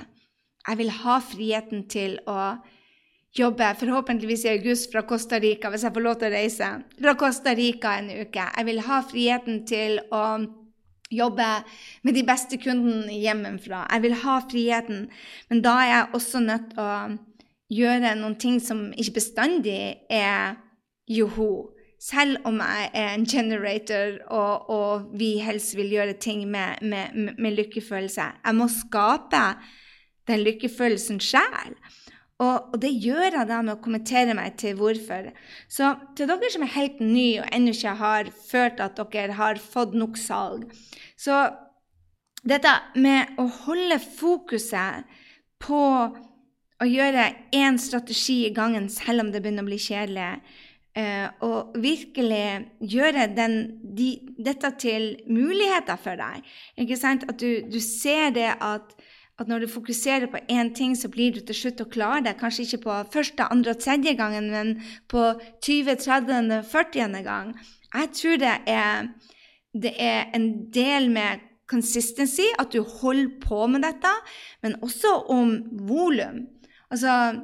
Jeg 0.64 0.80
vil 0.80 0.94
ha 0.96 1.18
friheten 1.20 1.84
til 1.92 2.16
å 2.24 2.38
jobbe, 3.38 3.76
forhåpentligvis 3.80 4.46
i 4.46 4.50
august, 4.50 4.92
fra 4.92 5.02
Costa 5.02 5.40
Rica, 5.40 5.70
hvis 5.70 5.84
jeg 5.84 5.94
får 5.94 6.06
lov 6.06 6.20
til 6.22 6.30
å 6.30 6.36
reise. 6.36 6.70
Fra 7.00 7.16
Costa 7.18 7.54
Rica 7.58 7.98
en 8.00 8.12
uke. 8.14 8.46
Jeg 8.46 8.68
vil 8.70 8.82
ha 8.86 9.00
friheten 9.10 9.64
til 9.70 10.00
å 10.14 10.24
jobbe 11.14 11.50
med 12.06 12.18
de 12.18 12.24
beste 12.26 12.58
kundene 12.62 13.14
hjemmefra. 13.14 13.86
Jeg 13.92 14.06
vil 14.06 14.18
ha 14.24 14.40
friheten, 14.50 15.06
men 15.50 15.62
da 15.66 15.78
er 15.82 15.92
jeg 15.92 16.10
også 16.20 16.42
nødt 16.46 16.74
til 16.74 16.84
å 16.84 16.98
gjøre 17.74 18.16
noen 18.20 18.36
ting 18.42 18.60
som 18.62 18.92
ikke 18.98 19.18
bestandig 19.20 19.80
er 20.14 20.60
joho. 21.10 21.70
Selv 22.04 22.44
om 22.46 22.58
jeg 22.60 22.90
er 23.00 23.14
en 23.14 23.26
generator 23.26 24.18
og, 24.28 24.70
og 24.70 25.14
vi 25.18 25.38
helst 25.40 25.78
vil 25.80 25.94
gjøre 25.94 26.18
ting 26.20 26.44
med, 26.52 26.84
med, 26.84 27.16
med 27.40 27.56
lykkefølelse. 27.56 28.26
Jeg 28.44 28.58
må 28.60 28.68
skape 28.68 29.44
den 30.28 30.44
lykkefølelsen 30.44 31.22
sjæl. 31.24 31.78
Og, 32.44 32.74
og, 32.74 32.78
det 32.82 32.92
gjør 32.92 33.30
jeg 33.30 33.48
da 33.50 33.62
med 33.64 33.78
å 33.78 33.82
kommentere 33.84 34.36
meg 34.38 34.58
til 34.60 34.76
hvorfor. 34.80 35.30
Så 35.72 35.94
til 36.18 36.30
dere 36.30 36.52
som 36.54 36.66
er 36.66 36.76
helt 36.76 37.00
nye 37.04 37.44
og 37.44 37.56
ennå 37.56 37.74
ikke 37.76 37.96
har 38.02 38.32
følt 38.38 38.82
at 38.84 39.00
dere 39.14 39.38
har 39.38 39.62
fått 39.62 39.96
nok 39.98 40.18
salg 40.20 40.66
Så 41.20 41.38
dette 42.44 42.74
med 43.00 43.38
å 43.40 43.48
holde 43.64 44.00
fokuset 44.04 45.08
på 45.64 45.84
å 46.84 46.90
gjøre 46.90 47.30
én 47.56 47.80
strategi 47.80 48.44
i 48.48 48.54
gangen 48.56 48.90
selv 48.92 49.24
om 49.24 49.32
det 49.32 49.40
begynner 49.44 49.64
å 49.64 49.70
bli 49.70 49.80
kjedelig, 49.80 50.42
eh, 51.00 51.30
og 51.46 51.78
virkelig 51.80 52.68
gjøre 52.94 53.30
den, 53.38 53.56
de, 53.96 54.10
dette 54.36 54.74
til 54.84 55.08
muligheter 55.32 56.00
for 56.02 56.20
deg. 56.20 56.44
Ikke 56.84 57.00
sant? 57.00 57.24
At 57.30 57.40
du, 57.40 57.64
du 57.72 57.80
ser 57.80 58.34
det 58.36 58.52
at 58.60 58.96
at 59.40 59.48
når 59.50 59.64
du 59.64 59.68
fokuserer 59.68 60.28
på 60.30 60.42
én 60.52 60.74
ting, 60.76 60.94
så 60.98 61.10
blir 61.10 61.34
du 61.34 61.40
til 61.42 61.58
slutt 61.58 61.82
å 61.82 61.90
klare 61.90 62.22
det. 62.28 62.36
Kanskje 62.38 62.68
ikke 62.68 62.84
på 62.86 62.98
første, 63.16 63.48
andre 63.50 63.74
og 63.74 63.82
tredje 63.82 64.14
gangen, 64.20 64.52
men 64.54 64.76
på 65.10 65.24
20., 65.66 65.96
30., 66.04 66.60
40. 66.70 67.18
gang. 67.26 67.56
Jeg 67.94 68.12
tror 68.20 68.38
det 68.44 68.54
er, 68.70 69.10
det 69.74 69.94
er 69.98 70.30
en 70.38 70.48
del 70.74 71.10
med 71.14 71.42
consistency, 71.70 72.46
at 72.60 72.74
du 72.74 72.84
holder 72.84 73.34
på 73.42 73.66
med 73.68 73.82
dette, 73.88 74.12
men 74.62 74.78
også 74.86 75.16
om 75.34 75.56
volum. 75.88 76.46
Altså, 76.94 77.42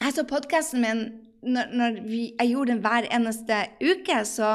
jeg 0.00 0.14
så 0.14 0.26
podkasten 0.30 0.84
min 0.84 1.04
når, 1.44 1.70
når 1.76 1.96
vi, 2.08 2.20
jeg 2.38 2.50
gjorde 2.50 2.72
den 2.72 2.80
hver 2.84 3.06
eneste 3.12 3.58
uke, 3.82 4.16
så, 4.28 4.50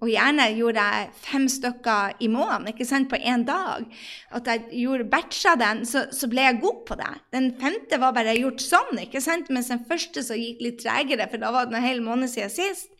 og 0.00 0.10
gjerne 0.10 0.48
gjorde 0.56 0.84
jeg 0.84 1.08
fem 1.24 1.46
stykker 1.50 2.16
i 2.22 2.28
måneden 2.32 2.72
ikke 2.72 2.86
sant, 2.88 3.08
på 3.10 3.18
én 3.18 3.44
dag, 3.48 3.86
at 4.34 4.50
jeg 4.50 4.64
gjorde 4.82 5.08
batcha 5.12 5.54
den, 5.60 5.84
så, 5.88 6.04
så, 6.14 6.28
ble 6.32 6.46
jeg 6.46 6.60
god 6.62 6.80
på 6.88 6.98
det. 7.00 7.12
Den 7.34 7.52
femte 7.60 8.00
var 8.02 8.16
bare 8.16 8.36
gjort 8.38 8.64
sånn, 8.64 9.02
ikke 9.04 9.22
sant? 9.24 9.50
mens 9.52 9.70
den 9.72 9.84
første 9.88 10.24
så 10.26 10.38
gikk 10.38 10.64
litt 10.64 10.82
tregere, 10.82 11.28
for 11.30 11.42
da 11.42 11.52
var 11.54 11.70
det 11.70 11.78
en 11.78 11.86
hel 11.86 12.02
måned 12.04 12.32
siden 12.32 12.52
sist. 12.52 12.90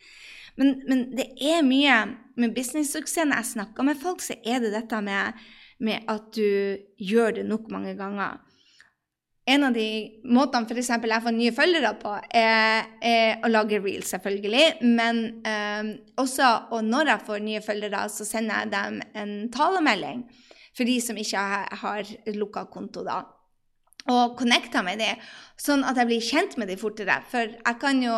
Men, 0.59 0.77
men 0.85 1.07
det 1.17 1.31
er 1.41 1.65
mye 1.65 1.97
med 2.37 2.53
business-suksess. 2.53 3.25
Når 3.25 3.41
jeg 3.41 3.51
snakker 3.55 3.87
med 3.87 3.97
folk, 4.01 4.21
så 4.21 4.37
er 4.45 4.61
det 4.61 4.73
dette 4.75 4.99
med, 5.01 5.39
med 5.81 6.09
at 6.11 6.29
du 6.35 6.77
gjør 7.01 7.39
det 7.39 7.47
nok 7.49 7.71
mange 7.73 7.95
ganger 7.97 8.37
en 9.45 9.67
av 9.67 9.73
de 9.75 9.87
måtene 10.23 10.67
f.eks. 10.69 10.89
jeg 11.03 11.23
får 11.25 11.35
nye 11.35 11.51
følgere 11.55 11.91
på, 11.99 12.13
er, 12.31 12.87
er, 13.03 13.41
å 13.43 13.51
lage 13.51 13.81
reels, 13.83 14.13
selvfølgelig. 14.13 14.65
Men 14.87 15.21
um, 15.43 15.91
også 16.23 16.49
og 16.71 16.87
når 16.87 17.11
jeg 17.11 17.25
får 17.27 17.43
nye 17.43 17.63
følgere, 17.65 18.05
så 18.13 18.27
sender 18.27 18.63
jeg 18.63 18.73
dem 18.73 19.01
en 19.19 19.33
talemelding. 19.51 20.23
For 20.73 20.87
de 20.87 20.95
som 21.03 21.19
ikke 21.19 21.43
har, 21.51 21.67
har 21.83 22.13
lukka 22.33 22.65
konto 22.71 23.03
da 23.05 23.21
og 24.11 24.35
connecta 24.39 24.81
med 24.83 24.99
dem, 24.99 25.19
sånn 25.59 25.85
at 25.87 25.95
jeg 25.99 26.09
blir 26.09 26.23
kjent 26.25 26.57
med 26.59 26.67
dem 26.67 26.79
fortere. 26.81 27.19
For 27.31 27.53
jeg 27.53 27.77
kan 27.79 28.01
jo 28.03 28.15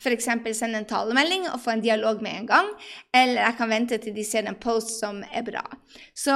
f.eks. 0.00 0.26
sende 0.56 0.80
en 0.80 0.88
talemelding 0.88 1.46
og 1.52 1.60
få 1.62 1.76
en 1.76 1.84
dialog 1.84 2.22
med 2.24 2.40
en 2.40 2.48
gang, 2.48 2.70
eller 3.14 3.44
jeg 3.44 3.58
kan 3.60 3.70
vente 3.70 3.98
til 4.02 4.16
de 4.16 4.24
ser 4.26 4.48
en 4.50 4.58
post 4.58 4.96
som 4.98 5.20
er 5.30 5.44
bra. 5.46 5.62
Så 6.16 6.34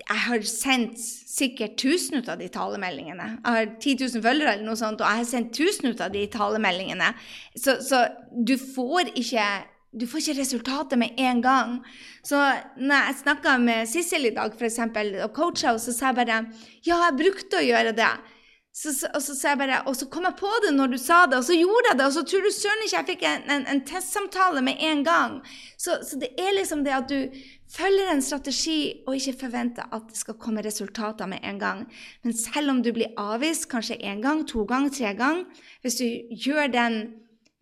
jeg 0.00 0.22
har 0.26 0.48
sendt 0.48 0.98
sikkert 0.98 1.78
1000 1.78 2.24
av 2.32 2.40
de 2.40 2.48
talemeldingene. 2.50 3.28
Jeg 3.36 3.58
har 3.58 3.70
10 3.76 3.96
000 4.16 4.24
følgere, 4.24 4.56
eller 4.56 4.66
noe 4.66 4.80
sånt, 4.80 4.98
og 4.98 5.06
jeg 5.06 5.22
har 5.22 5.30
sendt 5.30 5.60
1000 5.60 5.94
av 6.00 6.10
de 6.14 6.26
talemeldingene. 6.32 7.12
Så, 7.54 7.78
så 7.84 8.06
du 8.34 8.56
får 8.58 9.14
ikke 9.14 9.46
du 9.94 10.06
får 10.10 10.22
ikke 10.22 10.40
resultatet 10.40 10.98
med 10.98 11.18
en 11.22 11.40
gang. 11.44 11.74
Så 12.26 12.38
når 12.76 13.08
jeg 13.08 13.18
snakka 13.22 13.56
med 13.62 13.88
Sissel 13.88 14.26
i 14.28 14.34
dag 14.34 14.54
for 14.58 14.66
eksempel, 14.68 15.14
og 15.24 15.34
coacha 15.36 15.70
henne, 15.70 15.82
så 15.82 15.94
sa 15.94 16.10
jeg 16.10 16.20
bare 16.20 16.40
ja, 16.84 16.98
jeg 16.98 17.18
brukte 17.20 17.60
å 17.60 17.66
gjøre 17.66 17.94
det. 17.96 18.14
Så, 18.74 18.90
og, 19.14 19.20
så, 19.22 19.36
jeg 19.38 19.58
bare, 19.60 19.76
og 19.86 19.94
så 19.94 20.08
kom 20.10 20.24
jeg 20.26 20.34
på 20.34 20.48
det 20.64 20.72
når 20.74 20.88
du 20.90 20.96
sa 20.98 21.20
det, 21.30 21.38
og 21.38 21.44
så 21.46 21.54
gjorde 21.54 21.92
jeg 21.92 21.98
det. 22.00 22.06
Og 22.08 22.14
så 22.16 22.24
tror 22.26 22.42
du 22.42 22.50
søren 22.50 22.80
ikke 22.82 22.96
jeg 22.96 23.08
fikk 23.12 23.20
en, 23.30 23.44
en, 23.54 23.66
en 23.70 23.82
testsamtale 23.86 24.64
med 24.66 24.82
en 24.82 25.04
gang. 25.06 25.36
Så, 25.78 26.00
så, 26.02 26.18
det 26.18 26.32
er 26.42 26.56
liksom 26.56 26.82
det 26.82 26.96
at 26.96 27.06
du 27.06 27.36
følger 27.70 28.10
en 28.10 28.22
strategi 28.22 29.04
og 29.06 29.14
ikke 29.14 29.36
forventer 29.44 29.86
at 29.94 30.08
det 30.10 30.18
skal 30.18 30.38
komme 30.42 30.64
resultater 30.66 31.30
med 31.30 31.46
en 31.46 31.60
gang. 31.62 31.84
Men 32.26 32.34
selv 32.34 32.74
om 32.74 32.82
du 32.82 32.90
blir 32.96 33.14
avvist 33.14 33.68
kanskje 33.70 34.00
én 34.02 34.24
gang, 34.26 34.42
to 34.50 34.66
gang, 34.66 34.90
tre 34.90 35.14
gang, 35.14 35.44
hvis 35.86 36.00
du 36.02 36.34
gjør 36.34 36.66
den 36.74 36.98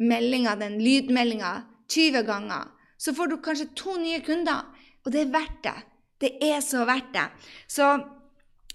meldinga, 0.00 0.56
den 0.64 0.80
lydmeldinga 0.80 1.52
20 1.92 2.26
ganger, 2.28 2.70
så 2.98 3.14
får 3.16 3.30
du 3.30 3.38
kanskje 3.42 3.70
to 3.78 3.96
nye 4.00 4.22
kunder. 4.24 4.64
Og 5.04 5.12
det 5.14 5.24
er 5.24 5.32
verdt 5.34 5.62
det. 5.66 5.78
Det 6.22 6.34
er 6.46 6.60
så 6.62 6.84
verdt 6.86 7.10
det. 7.14 7.26
Så 7.70 7.88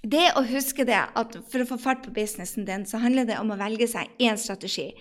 det 0.08 0.28
å 0.38 0.44
huske 0.46 0.86
det, 0.88 1.00
at 1.00 1.38
for 1.50 1.64
å 1.64 1.70
få 1.70 1.78
fart 1.82 2.04
på 2.06 2.14
businessen 2.16 2.68
din, 2.68 2.86
så 2.86 3.00
handler 3.02 3.28
det 3.28 3.40
om 3.40 3.54
å 3.54 3.60
velge 3.60 3.88
seg 3.90 4.12
én 4.24 4.38
strategi. 4.40 4.92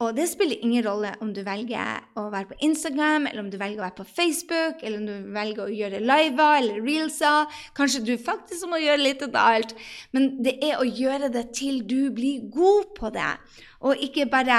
Og 0.00 0.14
det 0.16 0.30
spiller 0.30 0.62
ingen 0.64 0.84
rolle 0.86 1.10
om 1.20 1.28
du 1.36 1.42
velger 1.44 2.00
å 2.16 2.22
være 2.32 2.48
på 2.48 2.58
Instagram, 2.64 3.26
eller 3.28 3.42
om 3.42 3.50
du 3.52 3.58
velger 3.60 3.82
å 3.82 3.84
være 3.84 3.98
på 3.98 4.06
Facebook, 4.08 4.80
eller 4.80 4.96
om 4.96 5.08
du 5.10 5.32
velger 5.34 5.66
å 5.66 5.74
gjøre 5.76 6.00
liver 6.00 6.60
eller 6.62 6.78
reelser. 6.86 7.58
Kanskje 7.76 8.06
du 8.08 8.14
faktisk 8.16 8.64
må 8.70 8.80
gjøre 8.80 9.02
litt 9.02 9.24
av 9.26 9.36
alt. 9.42 9.74
Men 10.16 10.38
det 10.40 10.56
er 10.64 10.80
å 10.80 10.88
gjøre 10.88 11.28
det 11.34 11.50
til 11.58 11.82
du 11.84 12.08
blir 12.16 12.48
god 12.54 12.94
på 12.96 13.12
det, 13.12 13.28
og 13.84 14.00
ikke 14.08 14.30
bare 14.32 14.56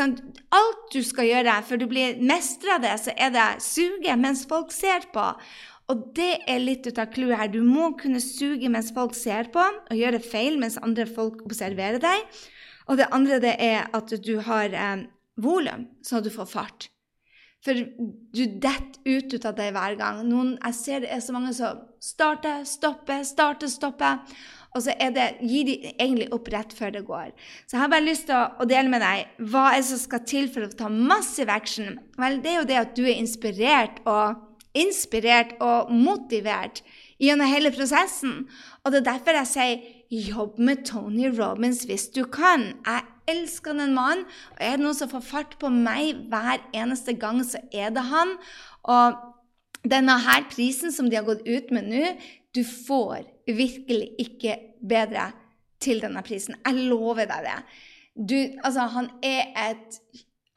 Alt 0.00 0.86
du 0.94 1.00
skal 1.04 1.28
gjøre 1.28 1.58
for 1.66 1.80
du 1.80 1.86
blir 1.90 2.20
mestra 2.22 2.78
det, 2.82 2.94
så 3.02 3.14
er 3.16 3.34
det 3.34 3.48
suge 3.64 4.16
mens 4.20 4.46
folk 4.48 4.72
ser 4.74 5.08
på. 5.12 5.26
Og 5.90 6.06
det 6.16 6.44
er 6.48 6.62
litt 6.62 6.86
ut 6.86 7.00
av 7.02 7.10
clouet 7.12 7.38
her. 7.40 7.50
Du 7.52 7.60
må 7.66 7.92
kunne 8.00 8.22
suge 8.22 8.70
mens 8.72 8.92
folk 8.94 9.16
ser 9.18 9.50
på, 9.52 9.62
og 9.62 9.98
gjøre 9.98 10.22
feil 10.24 10.58
mens 10.60 10.78
andre 10.80 11.08
folk 11.08 11.42
observerer 11.44 12.00
deg. 12.02 12.40
Og 12.88 12.98
det 12.98 13.10
andre 13.14 13.40
det 13.42 13.56
er 13.62 13.90
at 13.94 14.14
du 14.24 14.34
har 14.46 14.72
eh, 14.72 15.04
volum, 15.42 15.88
så 16.04 16.22
du 16.22 16.30
får 16.32 16.48
fart. 16.50 16.88
For 17.62 17.78
du 17.78 18.42
detter 18.58 18.98
ut, 19.06 19.30
ut 19.30 19.44
av 19.46 19.54
det 19.58 19.68
hver 19.74 19.94
gang. 20.00 20.24
Noen, 20.26 20.56
jeg 20.64 20.78
ser 20.78 21.04
det 21.04 21.12
er 21.14 21.22
så 21.22 21.34
mange 21.34 21.52
som 21.54 21.84
starter, 22.02 22.64
stopper, 22.66 23.22
starter, 23.26 23.70
stopper. 23.70 24.18
Og 24.72 24.84
så 24.84 24.94
det, 25.12 25.26
gir 25.44 25.66
de 25.68 25.74
egentlig 25.92 26.30
opp 26.32 26.48
rett 26.52 26.72
før 26.76 26.94
det 26.94 27.04
går. 27.08 27.32
Så 27.66 27.76
jeg 27.76 27.82
har 27.82 27.92
bare 27.92 28.06
lyst 28.06 28.28
til 28.30 28.38
å, 28.38 28.68
dele 28.68 28.92
med 28.92 29.04
deg 29.04 29.48
hva 29.52 29.66
er 29.72 29.82
det 29.82 29.88
som 29.90 30.00
skal 30.00 30.24
til 30.28 30.48
for 30.52 30.64
å 30.64 30.72
ta 30.72 30.88
massive 30.92 31.52
action. 31.52 31.98
Vel, 32.20 32.40
det 32.44 32.54
er 32.54 32.58
jo 32.60 32.68
det 32.70 32.80
at 32.80 32.94
du 32.96 33.04
er 33.04 33.18
inspirert 33.18 34.00
og, 34.08 34.40
inspirert 34.72 35.58
og 35.60 35.92
motivert 35.92 36.80
gjennom 37.22 37.50
hele 37.52 37.72
prosessen. 37.74 38.46
Og 38.82 38.94
det 38.94 39.02
er 39.02 39.10
derfor 39.12 39.42
jeg 39.42 39.50
sier 39.52 39.90
jobb 40.12 40.56
med 40.60 40.86
Tony 40.88 41.28
Robins 41.32 41.84
hvis 41.88 42.08
du 42.14 42.24
kan. 42.28 42.72
Jeg 42.88 43.04
elsker 43.32 43.76
den 43.76 43.94
mannen. 43.96 44.24
Og 44.56 44.64
er 44.64 44.78
det 44.78 44.86
noen 44.86 44.96
som 44.96 45.10
får 45.12 45.26
fart 45.26 45.58
på 45.60 45.70
meg 45.72 46.24
hver 46.32 46.64
eneste 46.76 47.14
gang, 47.20 47.40
så 47.44 47.60
er 47.72 47.92
det 47.94 48.08
han. 48.08 48.36
Og 48.88 49.20
denne 49.88 50.16
her 50.24 50.46
prisen 50.52 50.94
som 50.94 51.08
de 51.10 51.18
har 51.18 51.26
gått 51.26 51.44
ut 51.46 51.72
med 51.74 51.88
nå, 51.90 52.16
du 52.52 52.62
får 52.64 53.24
virkelig 53.46 54.10
ikke 54.22 54.58
bedre 54.88 55.30
til 55.82 56.02
denne 56.02 56.22
prisen. 56.26 56.58
Jeg 56.62 56.90
lover 56.90 57.26
deg 57.26 57.48
det. 57.48 57.56
Du, 58.12 58.36
altså, 58.62 58.86
han 58.92 59.08
er 59.24 59.50
et 59.70 60.00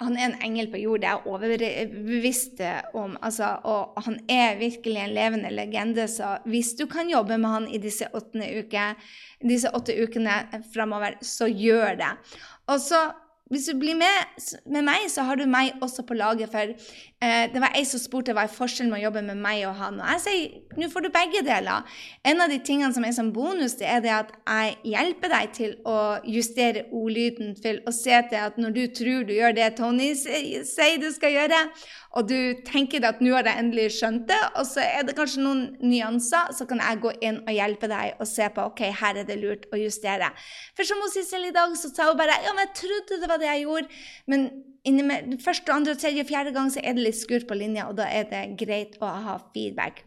han 0.04 0.17
er 0.19 0.26
en 0.28 0.41
engel 0.43 0.67
på 0.67 0.80
jord, 0.82 1.00
det 1.00 1.08
er 1.08 1.13
jeg 1.13 1.32
overbevist 1.32 2.60
om. 3.00 3.13
Altså, 3.24 3.54
og 3.63 4.02
han 4.04 4.17
er 4.28 4.58
virkelig 4.60 5.00
en 5.00 5.13
levende 5.15 5.52
legende, 5.56 6.08
så 6.12 6.34
hvis 6.52 6.74
du 6.76 6.84
kan 6.91 7.08
jobbe 7.10 7.38
med 7.39 7.50
han 7.50 7.67
i 7.71 7.80
disse, 7.80 8.10
uke, 8.12 8.88
disse 9.39 9.71
åtte 9.71 9.95
ukene 10.04 10.41
framover, 10.74 11.15
så 11.24 11.48
gjør 11.48 11.95
det. 12.02 12.12
Og 12.67 12.82
så 12.84 13.06
hvis 13.53 13.67
du 13.69 13.75
blir 13.77 13.93
med, 13.93 14.39
med, 14.65 14.81
meg, 14.88 15.03
så 15.13 15.21
har 15.27 15.38
du 15.38 15.45
meg 15.45 15.75
også 15.86 16.01
på 16.08 16.15
laget. 16.17 16.49
For 16.49 16.65
eh, 16.65 17.43
det 17.53 17.62
var 17.62 17.75
ei 17.77 17.84
som 17.86 18.01
spurte 18.01 18.34
hva 18.34 18.47
er 18.47 18.53
forskjellen 18.53 18.89
med 18.89 19.03
å 19.03 19.05
jobbe 19.05 19.21
med 19.27 19.38
meg 19.38 19.67
og 19.69 19.75
han. 19.77 19.99
Og 20.01 20.13
jeg 20.15 20.23
sier 20.23 20.79
nå 20.81 20.89
får 20.89 21.05
du 21.05 21.10
begge 21.13 21.43
deler. 21.45 21.86
En 22.25 22.41
av 22.41 22.49
de 22.49 22.58
tingene 22.65 22.89
som 22.95 23.05
er 23.05 23.13
som 23.13 23.29
bonus, 23.36 23.77
det 23.77 23.86
er 23.91 24.01
det 24.01 24.13
at 24.15 24.34
jeg 24.41 24.73
hjelper 24.95 25.34
deg 25.36 25.53
til 25.60 25.75
å 25.86 25.97
justere 26.25 26.88
ordlyden 26.89 27.53
til 27.62 27.84
å 27.86 27.93
se 27.93 28.17
til 28.31 28.47
at 28.47 28.58
når 28.58 28.73
du 28.79 28.84
tror 28.97 29.29
du 29.29 29.36
gjør 29.38 29.53
det 29.60 29.69
Tony 29.77 30.10
sier 30.17 30.97
du 31.01 31.12
skal 31.13 31.38
gjøre, 31.38 31.62
og 32.15 32.30
du 32.30 32.62
tenker 32.63 33.04
at 33.04 33.19
nå 33.23 33.34
har 33.36 33.47
jeg 33.49 33.60
endelig 33.60 33.89
skjønt 33.97 34.23
det, 34.30 34.39
og 34.56 34.63
så 34.69 34.84
er 34.86 35.04
det 35.08 35.17
kanskje 35.17 35.43
noen 35.43 35.65
nyanser, 35.84 36.54
så 36.56 36.67
kan 36.69 36.80
jeg 36.80 37.01
gå 37.04 37.12
inn 37.19 37.41
og 37.43 37.51
hjelpe 37.51 37.89
deg 37.91 38.21
og 38.23 38.30
se 38.30 38.47
på 38.56 38.69
ok, 38.71 38.86
her 39.01 39.19
er 39.19 39.28
det 39.28 39.36
lurt 39.41 39.67
å 39.75 39.80
justere. 39.80 40.32
For 40.78 40.88
som 40.88 41.04
Sissel 41.12 41.49
i 41.49 41.54
dag, 41.56 41.75
så 41.75 41.91
sa 41.91 42.08
hun 42.10 42.19
bare 42.19 42.39
ja, 42.45 42.56
men 42.56 42.69
jeg 42.69 42.75
trodde 42.80 43.19
det 43.19 43.32
var 43.32 43.41
det 43.41 43.51
jeg 43.51 43.67
gjorde. 43.67 44.01
Men 44.32 44.49
med, 45.12 45.38
første, 45.43 45.75
andre, 45.75 45.97
tredje 45.99 46.28
fjerde 46.30 46.56
gang 46.56 46.71
så 46.71 46.84
er 46.84 46.95
det 46.95 47.08
litt 47.10 47.19
skurt 47.19 47.47
på 47.49 47.60
linja, 47.60 47.89
og 47.91 47.99
da 47.99 48.08
er 48.08 48.30
det 48.32 48.47
greit 48.63 48.95
å 49.04 49.12
ha 49.28 49.39
feedback. 49.51 50.06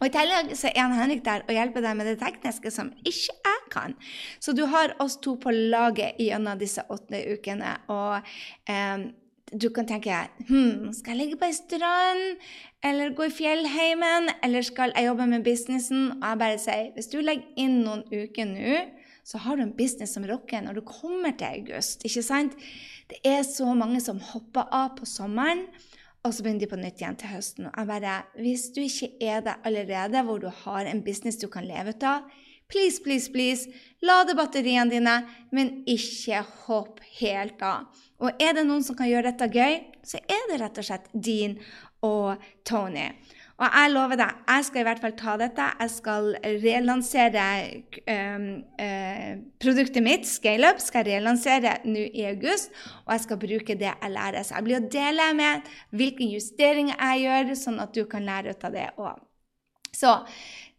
Og 0.00 0.08
I 0.08 0.12
tillegg 0.14 0.54
så 0.56 0.70
er 0.70 0.80
han 0.80 0.96
Henrik 0.96 1.20
der 1.26 1.42
og 1.44 1.52
hjelper 1.52 1.84
deg 1.84 1.96
med 1.98 2.08
det 2.08 2.18
tekniske 2.22 2.72
som 2.72 2.88
ikke 3.04 3.34
jeg 3.36 3.64
kan. 3.70 3.94
Så 4.40 4.54
du 4.56 4.64
har 4.72 4.94
oss 5.04 5.18
to 5.20 5.34
på 5.38 5.52
laget 5.52 6.16
gjennom 6.18 6.58
disse 6.58 6.82
åtte 6.88 7.20
ukene. 7.36 7.74
Og 7.92 8.16
eh, 8.72 9.10
du 9.52 9.68
kan 9.74 9.86
tenke 9.88 10.14
hm, 10.48 10.92
skal 10.94 11.14
jeg 11.14 11.18
ligge 11.18 11.38
på 11.40 11.48
ei 11.48 11.54
strand, 11.56 12.40
eller 12.86 13.14
gå 13.16 13.26
i 13.26 13.34
fjellheimen, 13.34 14.30
eller 14.44 14.64
skal 14.66 14.94
jeg 14.96 15.08
jobbe 15.08 15.26
med 15.30 15.44
businessen? 15.44 16.10
Og 16.18 16.26
jeg 16.26 16.40
bare 16.42 16.58
sier 16.62 16.90
hvis 16.96 17.10
du 17.12 17.20
legger 17.20 17.60
inn 17.60 17.80
noen 17.84 18.04
uker 18.08 18.48
nå, 18.48 18.80
så 19.26 19.38
har 19.44 19.56
du 19.56 19.64
en 19.66 19.76
business 19.76 20.14
som 20.16 20.26
rocker 20.26 20.62
når 20.64 20.80
du 20.80 20.82
kommer 20.86 21.34
til 21.38 21.60
august. 21.60 22.04
ikke 22.04 22.24
sant? 22.24 22.56
Det 23.10 23.20
er 23.26 23.42
så 23.46 23.68
mange 23.74 24.00
som 24.02 24.20
hopper 24.32 24.70
av 24.74 24.94
på 24.98 25.06
sommeren, 25.06 25.66
og 26.20 26.34
så 26.34 26.44
begynner 26.44 26.64
de 26.64 26.68
på 26.70 26.78
nytt 26.80 27.00
igjen 27.00 27.18
til 27.20 27.32
høsten. 27.32 27.68
Og 27.70 27.78
jeg 27.78 27.88
bare, 27.88 28.16
Hvis 28.36 28.68
du 28.74 28.80
ikke 28.82 29.10
er 29.20 29.40
der 29.40 29.60
allerede, 29.64 30.22
hvor 30.22 30.38
du 30.38 30.48
har 30.48 30.86
en 30.86 31.02
business 31.02 31.36
du 31.36 31.48
kan 31.48 31.64
leve 31.64 31.94
av, 32.02 32.28
please, 32.68 33.02
please, 33.02 33.30
please, 33.32 33.68
lade 34.02 34.36
batteriene 34.36 34.90
dine, 34.90 35.26
men 35.52 35.82
ikke 35.86 36.44
hopp 36.66 37.00
helt 37.20 37.62
av. 37.62 37.88
Og 38.20 38.42
er 38.42 38.56
det 38.56 38.66
noen 38.68 38.84
som 38.84 38.96
kan 38.98 39.08
gjøre 39.08 39.30
dette 39.32 39.48
gøy, 39.48 39.80
så 40.04 40.20
er 40.20 40.48
det 40.50 40.60
rett 40.60 40.80
og 40.80 40.86
slett 40.86 41.06
Dean 41.12 41.56
og 42.04 42.40
Tony. 42.68 43.08
Og 43.60 43.66
jeg 43.68 43.92
lover 43.92 44.16
deg, 44.16 44.36
jeg 44.48 44.64
skal 44.64 44.80
i 44.80 44.84
hvert 44.86 45.00
fall 45.02 45.14
ta 45.20 45.34
dette. 45.36 45.64
Jeg 45.82 45.92
skal 45.92 46.30
relansere 46.62 47.42
um, 48.08 48.46
uh, 48.80 49.32
produktet 49.60 50.04
mitt, 50.04 50.24
ScaleUp, 50.28 50.80
skal 50.80 51.04
relansere 51.04 51.74
nå 51.84 52.06
i 52.08 52.24
august. 52.30 52.72
Og 53.04 53.12
jeg 53.12 53.24
skal 53.26 53.40
bruke 53.42 53.76
det 53.82 53.90
jeg 53.90 54.14
lærer. 54.14 54.46
Så 54.48 54.56
jeg 54.56 54.68
blir 54.68 54.80
å 54.80 54.88
dele 54.96 55.28
med 55.36 55.68
hvilke 55.92 56.30
justeringer 56.32 56.96
jeg 56.96 57.26
gjør, 57.26 57.52
sånn 57.66 57.84
at 57.84 57.92
du 57.92 58.06
kan 58.08 58.24
lære 58.24 58.56
ut 58.56 58.64
av 58.64 58.76
det 58.78 58.88
òg. 58.96 59.20
Så 59.92 60.14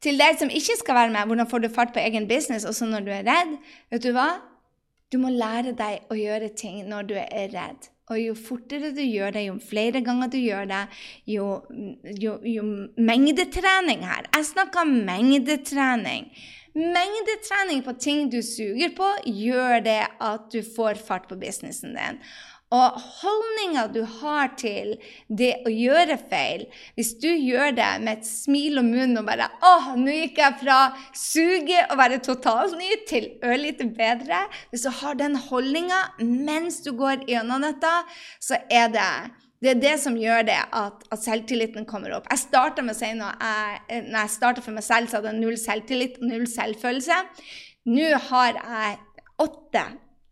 til 0.01 0.17
deg 0.17 0.41
som 0.41 0.49
ikke 0.49 0.79
skal 0.79 0.97
være 0.97 1.13
med, 1.13 1.29
hvordan 1.29 1.49
får 1.51 1.61
du 1.61 1.69
fart 1.69 1.93
på 1.93 2.01
egen 2.01 2.25
business 2.29 2.65
også 2.65 2.89
når 2.89 3.05
du 3.05 3.13
er 3.13 3.27
redd? 3.29 3.59
Vet 3.93 4.07
du 4.07 4.15
hva? 4.15 4.31
Du 5.11 5.17
må 5.19 5.31
lære 5.33 5.73
deg 5.75 6.07
å 6.07 6.15
gjøre 6.15 6.53
ting 6.55 6.85
når 6.87 7.09
du 7.09 7.17
er 7.19 7.51
redd. 7.51 7.89
Og 8.11 8.19
jo 8.19 8.35
fortere 8.35 8.91
du 8.95 9.01
gjør 9.03 9.35
det, 9.35 9.45
jo 9.47 9.57
flere 9.63 10.01
ganger 10.03 10.31
du 10.31 10.37
gjør 10.39 10.67
det, 10.67 10.81
jo, 11.31 11.45
jo, 12.19 12.37
jo 12.47 12.63
mengdetrening 12.99 14.03
her. 14.07 14.27
Jeg 14.35 14.49
snakker 14.51 14.87
mengdetrening. 14.91 16.27
Mengdetrening 16.75 17.83
på 17.83 17.95
ting 17.99 18.29
du 18.31 18.39
suger 18.43 18.93
på, 18.95 19.07
gjør 19.27 19.83
det 19.83 20.01
at 20.23 20.47
du 20.51 20.61
får 20.63 20.99
fart 21.03 21.27
på 21.27 21.39
businessen 21.39 21.95
din. 21.95 22.19
Og 22.71 22.99
holdninga 23.19 23.83
du 23.91 23.99
har 24.21 24.53
til 24.59 24.93
det 25.27 25.57
å 25.67 25.71
gjøre 25.71 26.15
feil 26.31 26.63
Hvis 26.95 27.13
du 27.19 27.27
gjør 27.27 27.73
det 27.75 27.89
med 28.03 28.21
et 28.21 28.27
smil 28.27 28.79
om 28.79 28.87
munnen 28.93 29.19
og 29.19 29.27
bare 29.27 29.49
'Å, 29.51 29.97
nå 29.99 30.15
gikk 30.15 30.39
jeg 30.39 30.59
fra 30.63 30.79
suge 31.11 31.81
og 31.89 31.97
være 31.99 32.21
totalt 32.23 32.77
ny 32.79 32.91
til 33.09 33.27
ørlite 33.43 33.89
bedre' 33.91 34.47
Hvis 34.71 34.87
du 34.87 34.91
har 35.01 35.19
den 35.19 35.35
holdninga 35.35 36.01
mens 36.19 36.79
du 36.85 36.93
går 36.95 37.27
gjennom 37.27 37.61
dette, 37.67 37.91
så 38.39 38.59
er 38.71 38.87
det 38.95 39.11
det 39.61 39.69
er 39.75 39.81
det 39.81 39.97
som 40.01 40.15
gjør 40.17 40.41
det 40.47 40.57
at, 40.57 41.03
at 41.13 41.21
selvtilliten 41.21 41.85
kommer 41.85 42.15
opp. 42.15 42.25
Jeg 42.31 42.41
starta 42.47 42.81
med 42.81 42.95
å 42.95 42.97
si 42.97 43.11
når 43.13 43.35
jeg, 43.37 43.99
når 44.07 44.17
jeg 44.23 44.33
starta 44.33 44.63
for 44.65 44.73
meg 44.73 44.85
selv, 44.87 45.09
så 45.09 45.19
hadde 45.19 45.35
jeg 45.35 45.41
null 45.43 45.57
selvtillit 45.61 46.17
og 46.17 46.31
null 46.31 46.47
selvfølelse. 46.49 47.19
Nå 47.93 48.07
har 48.31 48.57
jeg 48.57 48.97
åtte 49.45 49.83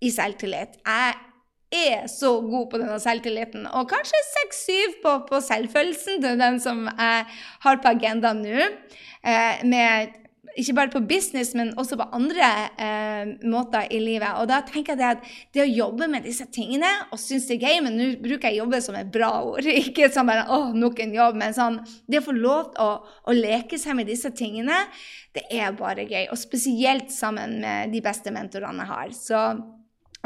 i 0.02 0.10
selvtillit. 0.16 0.80
Jeg 0.82 1.29
er 1.72 2.08
så 2.10 2.36
god 2.42 2.70
på 2.72 2.80
denne 2.82 2.98
selvtilliten. 3.02 3.68
Og 3.78 3.90
kanskje 3.92 4.22
seks-syv 4.32 4.96
på, 5.04 5.16
på, 5.30 5.42
selvfølelsen 5.46 6.24
til 6.24 6.40
den 6.42 6.58
som 6.64 6.88
jeg 6.90 7.28
har 7.66 7.84
på 7.84 7.94
agendaen 7.94 8.42
nå. 8.46 8.72
Eh, 9.20 9.62
med 9.68 10.16
ikke 10.58 10.74
bare 10.76 10.92
på 10.92 11.02
business, 11.08 11.54
men 11.56 11.72
også 11.80 11.98
på 12.00 12.08
andre 12.16 12.48
eh, 12.82 13.32
måter 13.48 13.88
i 13.94 14.00
livet. 14.02 14.30
Og 14.42 14.48
da 14.50 14.60
tenker 14.66 14.98
jeg 14.98 15.18
at 15.20 15.30
det 15.56 15.64
å 15.64 15.70
jobbe 15.70 16.10
med 16.12 16.26
disse 16.28 16.48
tingene 16.52 16.90
og 17.14 17.22
synes 17.22 17.48
det 17.48 17.60
er 17.60 17.68
gøy 17.68 17.84
Men 17.86 17.98
nå 18.00 18.10
bruker 18.24 18.50
jeg 18.50 18.60
'jobbe' 18.60 18.82
som 18.84 18.98
et 18.98 19.12
bra 19.12 19.30
ord, 19.46 19.66
ikke 19.86 20.10
som 20.14 20.28
bare 20.28 20.48
'å, 20.48 20.74
nok 20.74 21.00
en 21.00 21.16
jobb'. 21.16 21.40
Men 21.40 21.56
sånn, 21.56 21.80
det 22.10 22.22
å 22.22 22.28
få 22.28 22.36
lov 22.36 22.74
til 22.74 22.84
å, 22.84 22.92
å, 23.30 23.36
leke 23.36 23.78
seg 23.78 23.96
med 23.96 24.10
disse 24.10 24.32
tingene, 24.32 24.86
det 25.34 25.46
er 25.52 25.72
bare 25.78 26.08
gøy. 26.08 26.30
Og 26.32 26.38
spesielt 26.38 27.12
sammen 27.14 27.60
med 27.62 27.94
de 27.94 28.02
beste 28.02 28.34
mentorene 28.34 28.84
jeg 28.84 28.94
har. 28.94 29.14
Så 29.14 29.44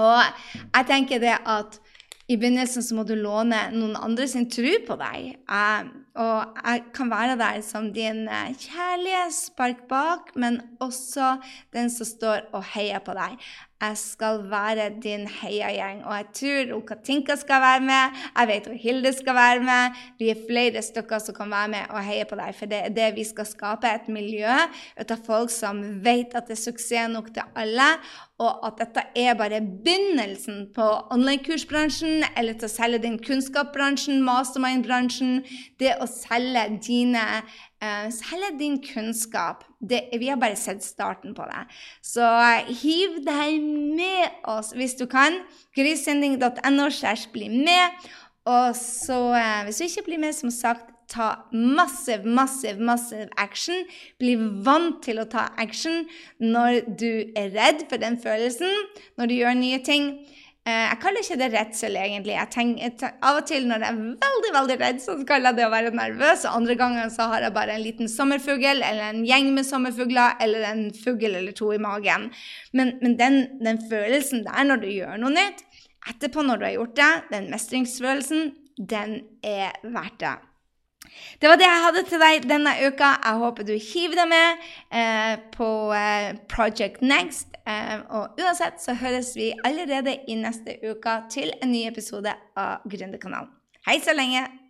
og 0.01 0.21
jeg 0.73 0.87
tenker 0.89 1.21
det 1.21 1.35
at 1.45 1.79
i 2.31 2.37
begynnelsen 2.39 2.83
så 2.85 2.95
må 2.95 3.03
du 3.03 3.13
låne 3.19 3.65
noen 3.73 3.97
andre 3.99 4.25
sin 4.31 4.47
tro 4.51 4.71
på 4.87 4.95
deg. 4.99 5.33
Jeg, 5.35 5.89
og 6.23 6.59
jeg 6.63 6.83
kan 6.95 7.11
være 7.11 7.35
der 7.39 7.59
som 7.65 7.89
din 7.93 8.23
eh, 8.31 8.53
kjærlige 8.63 9.25
spark 9.35 9.83
bak, 9.89 10.31
men 10.39 10.61
også 10.83 11.35
den 11.75 11.91
som 11.91 12.07
står 12.07 12.47
og 12.55 12.63
heier 12.73 13.03
på 13.03 13.15
deg. 13.17 13.35
Jeg 13.83 13.97
skal 13.99 14.37
være 14.49 14.85
din 15.03 15.25
heiagjeng. 15.27 16.03
Og 16.07 16.15
jeg 16.15 16.27
tror 16.39 16.79
Katinka 16.87 17.35
skal 17.35 17.61
være 17.61 17.81
med. 17.83 18.19
Jeg 18.37 18.47
vet 18.47 18.69
Hilde 18.81 19.13
skal 19.13 19.35
være 19.35 19.59
med. 19.59 19.97
Vi 20.19 20.29
er 20.29 20.43
flere 20.49 20.81
stykker 20.81 21.19
som 21.19 21.35
kan 21.35 21.51
være 21.51 21.67
med 21.67 21.89
og 21.89 22.03
heie 22.03 22.25
på 22.29 22.37
deg. 22.39 22.55
For 22.55 22.71
det 22.71 22.79
er 22.85 22.93
det 22.95 23.09
vi 23.17 23.25
skal 23.27 23.49
skape, 23.49 23.87
et 23.91 24.07
miljø 24.07 24.55
ut 25.01 25.11
av 25.11 25.25
folk 25.25 25.51
som 25.51 25.81
vet 26.05 26.35
at 26.35 26.47
det 26.47 26.55
er 26.55 26.61
suksess 26.63 27.11
nok 27.11 27.33
til 27.35 27.43
alle, 27.59 27.89
og 28.43 28.63
at 28.67 28.79
dette 28.79 29.03
er 29.19 29.35
bare 29.39 29.59
begynnelsen 29.61 30.67
på 30.75 30.85
online-kursbransjen, 31.15 32.23
eller 32.37 32.57
til 32.57 32.69
å 32.69 32.73
selge 32.73 33.03
din 33.03 33.19
kunnskapsbransjen, 33.23 34.23
mastermind-bransjen. 34.25 35.43
Det 35.79 35.95
å 36.01 36.07
selge 36.09 36.67
dine 36.87 37.27
Uh, 37.83 38.07
selge 38.15 38.59
din 38.59 38.77
kunnskap. 38.93 39.65
Det, 39.83 40.05
vi 40.19 40.29
har 40.31 40.39
bare 40.39 40.55
sett 40.55 40.83
starten 40.83 41.35
på 41.35 41.45
det. 41.49 41.65
Så 42.05 42.23
uh, 42.23 42.71
hiv 42.83 43.19
deg 43.25 43.59
med 43.99 44.43
oss 44.47 44.71
hvis 44.77 44.95
du 44.99 45.05
kan. 45.11 45.41
Grisending.no 45.75 46.89
bli 47.33 47.49
med. 47.51 48.09
Og 48.47 48.75
så, 48.75 49.19
uh, 49.35 49.63
hvis 49.67 49.81
du 49.81 49.87
ikke 49.89 50.07
blir 50.07 50.23
med, 50.23 50.33
som 50.33 50.51
sagt, 50.51 50.93
ta 51.13 51.45
massiv, 51.51 52.25
massiv, 52.25 52.79
massiv 52.79 53.27
action. 53.37 53.83
Bli 54.21 54.35
vant 54.65 55.01
til 55.05 55.21
å 55.21 55.27
ta 55.29 55.49
action 55.61 56.05
når 56.41 56.83
du 56.99 57.11
er 57.37 57.53
redd 57.53 57.85
for 57.89 58.01
den 58.01 58.17
følelsen, 58.21 58.71
når 59.19 59.29
du 59.29 59.35
gjør 59.37 59.59
nye 59.59 59.81
ting. 59.85 60.09
Eh, 60.63 60.85
jeg 60.87 60.99
kaller 61.03 61.25
ikke 61.25 61.37
det 61.41 61.47
redsel, 61.51 61.97
egentlig. 61.99 62.35
Tenker, 62.53 63.09
av 63.19 63.41
og 63.41 63.47
til 63.49 63.65
når 63.67 63.83
jeg 63.83 63.95
er 63.97 63.97
veldig 64.21 64.51
veldig 64.55 64.77
redd, 64.79 65.01
så 65.03 65.17
kaller 65.27 65.51
jeg 65.51 65.59
det 65.59 65.65
å 65.67 65.73
være 65.73 65.91
nervøs. 65.97 66.45
Og 66.47 66.59
andre 66.61 66.77
ganger 66.79 67.11
så 67.11 67.27
har 67.33 67.43
jeg 67.43 67.55
bare 67.57 67.75
en 67.75 67.83
liten 67.83 68.11
sommerfugl 68.11 68.79
eller 68.79 69.03
en 69.09 69.25
gjeng 69.27 69.51
med 69.57 69.67
sommerfugler 69.67 70.39
eller 70.43 70.69
en 70.69 70.85
fugl 70.95 71.27
eller 71.33 71.51
to 71.57 71.73
i 71.75 71.81
magen. 71.83 72.29
Men, 72.71 72.95
men 73.03 73.19
den, 73.19 73.37
den, 73.59 73.81
følelsen 73.91 74.45
der 74.47 74.69
når 74.69 74.85
du 74.85 74.89
gjør 74.93 75.19
noe 75.19 75.35
nytt, 75.35 75.65
etterpå 76.13 76.47
når 76.47 76.61
du 76.61 76.67
har 76.69 76.75
gjort 76.77 76.97
det, 77.01 77.11
den 77.35 77.51
mestringsfølelsen, 77.51 78.49
den 78.79 79.19
er 79.43 79.75
verdt 79.83 80.19
det. 80.23 80.35
Det 81.41 81.49
var 81.49 81.59
det 81.59 81.67
jeg 81.67 81.83
hadde 81.85 82.03
til 82.09 82.23
deg 82.23 82.47
denne 82.49 82.73
uka. 82.87 83.11
Jeg 83.19 83.41
håper 83.43 83.67
du 83.67 83.73
hiver 83.73 84.21
deg 84.21 84.31
med 84.31 84.65
eh, 85.01 85.35
på 85.55 85.69
eh, 85.97 86.31
Project 86.51 87.03
Next. 87.03 87.53
Eh, 87.67 87.99
og 88.09 88.41
uansett 88.41 88.81
så 88.83 88.95
høres 88.99 89.33
vi 89.39 89.53
allerede 89.63 90.17
i 90.27 90.39
neste 90.39 90.79
uke 90.83 91.19
til 91.33 91.53
en 91.61 91.71
ny 91.75 91.85
episode 91.91 92.35
av 92.59 92.83
Gründerkanalen. 92.89 93.53
Hei 93.87 93.99
så 94.03 94.15
lenge! 94.15 94.62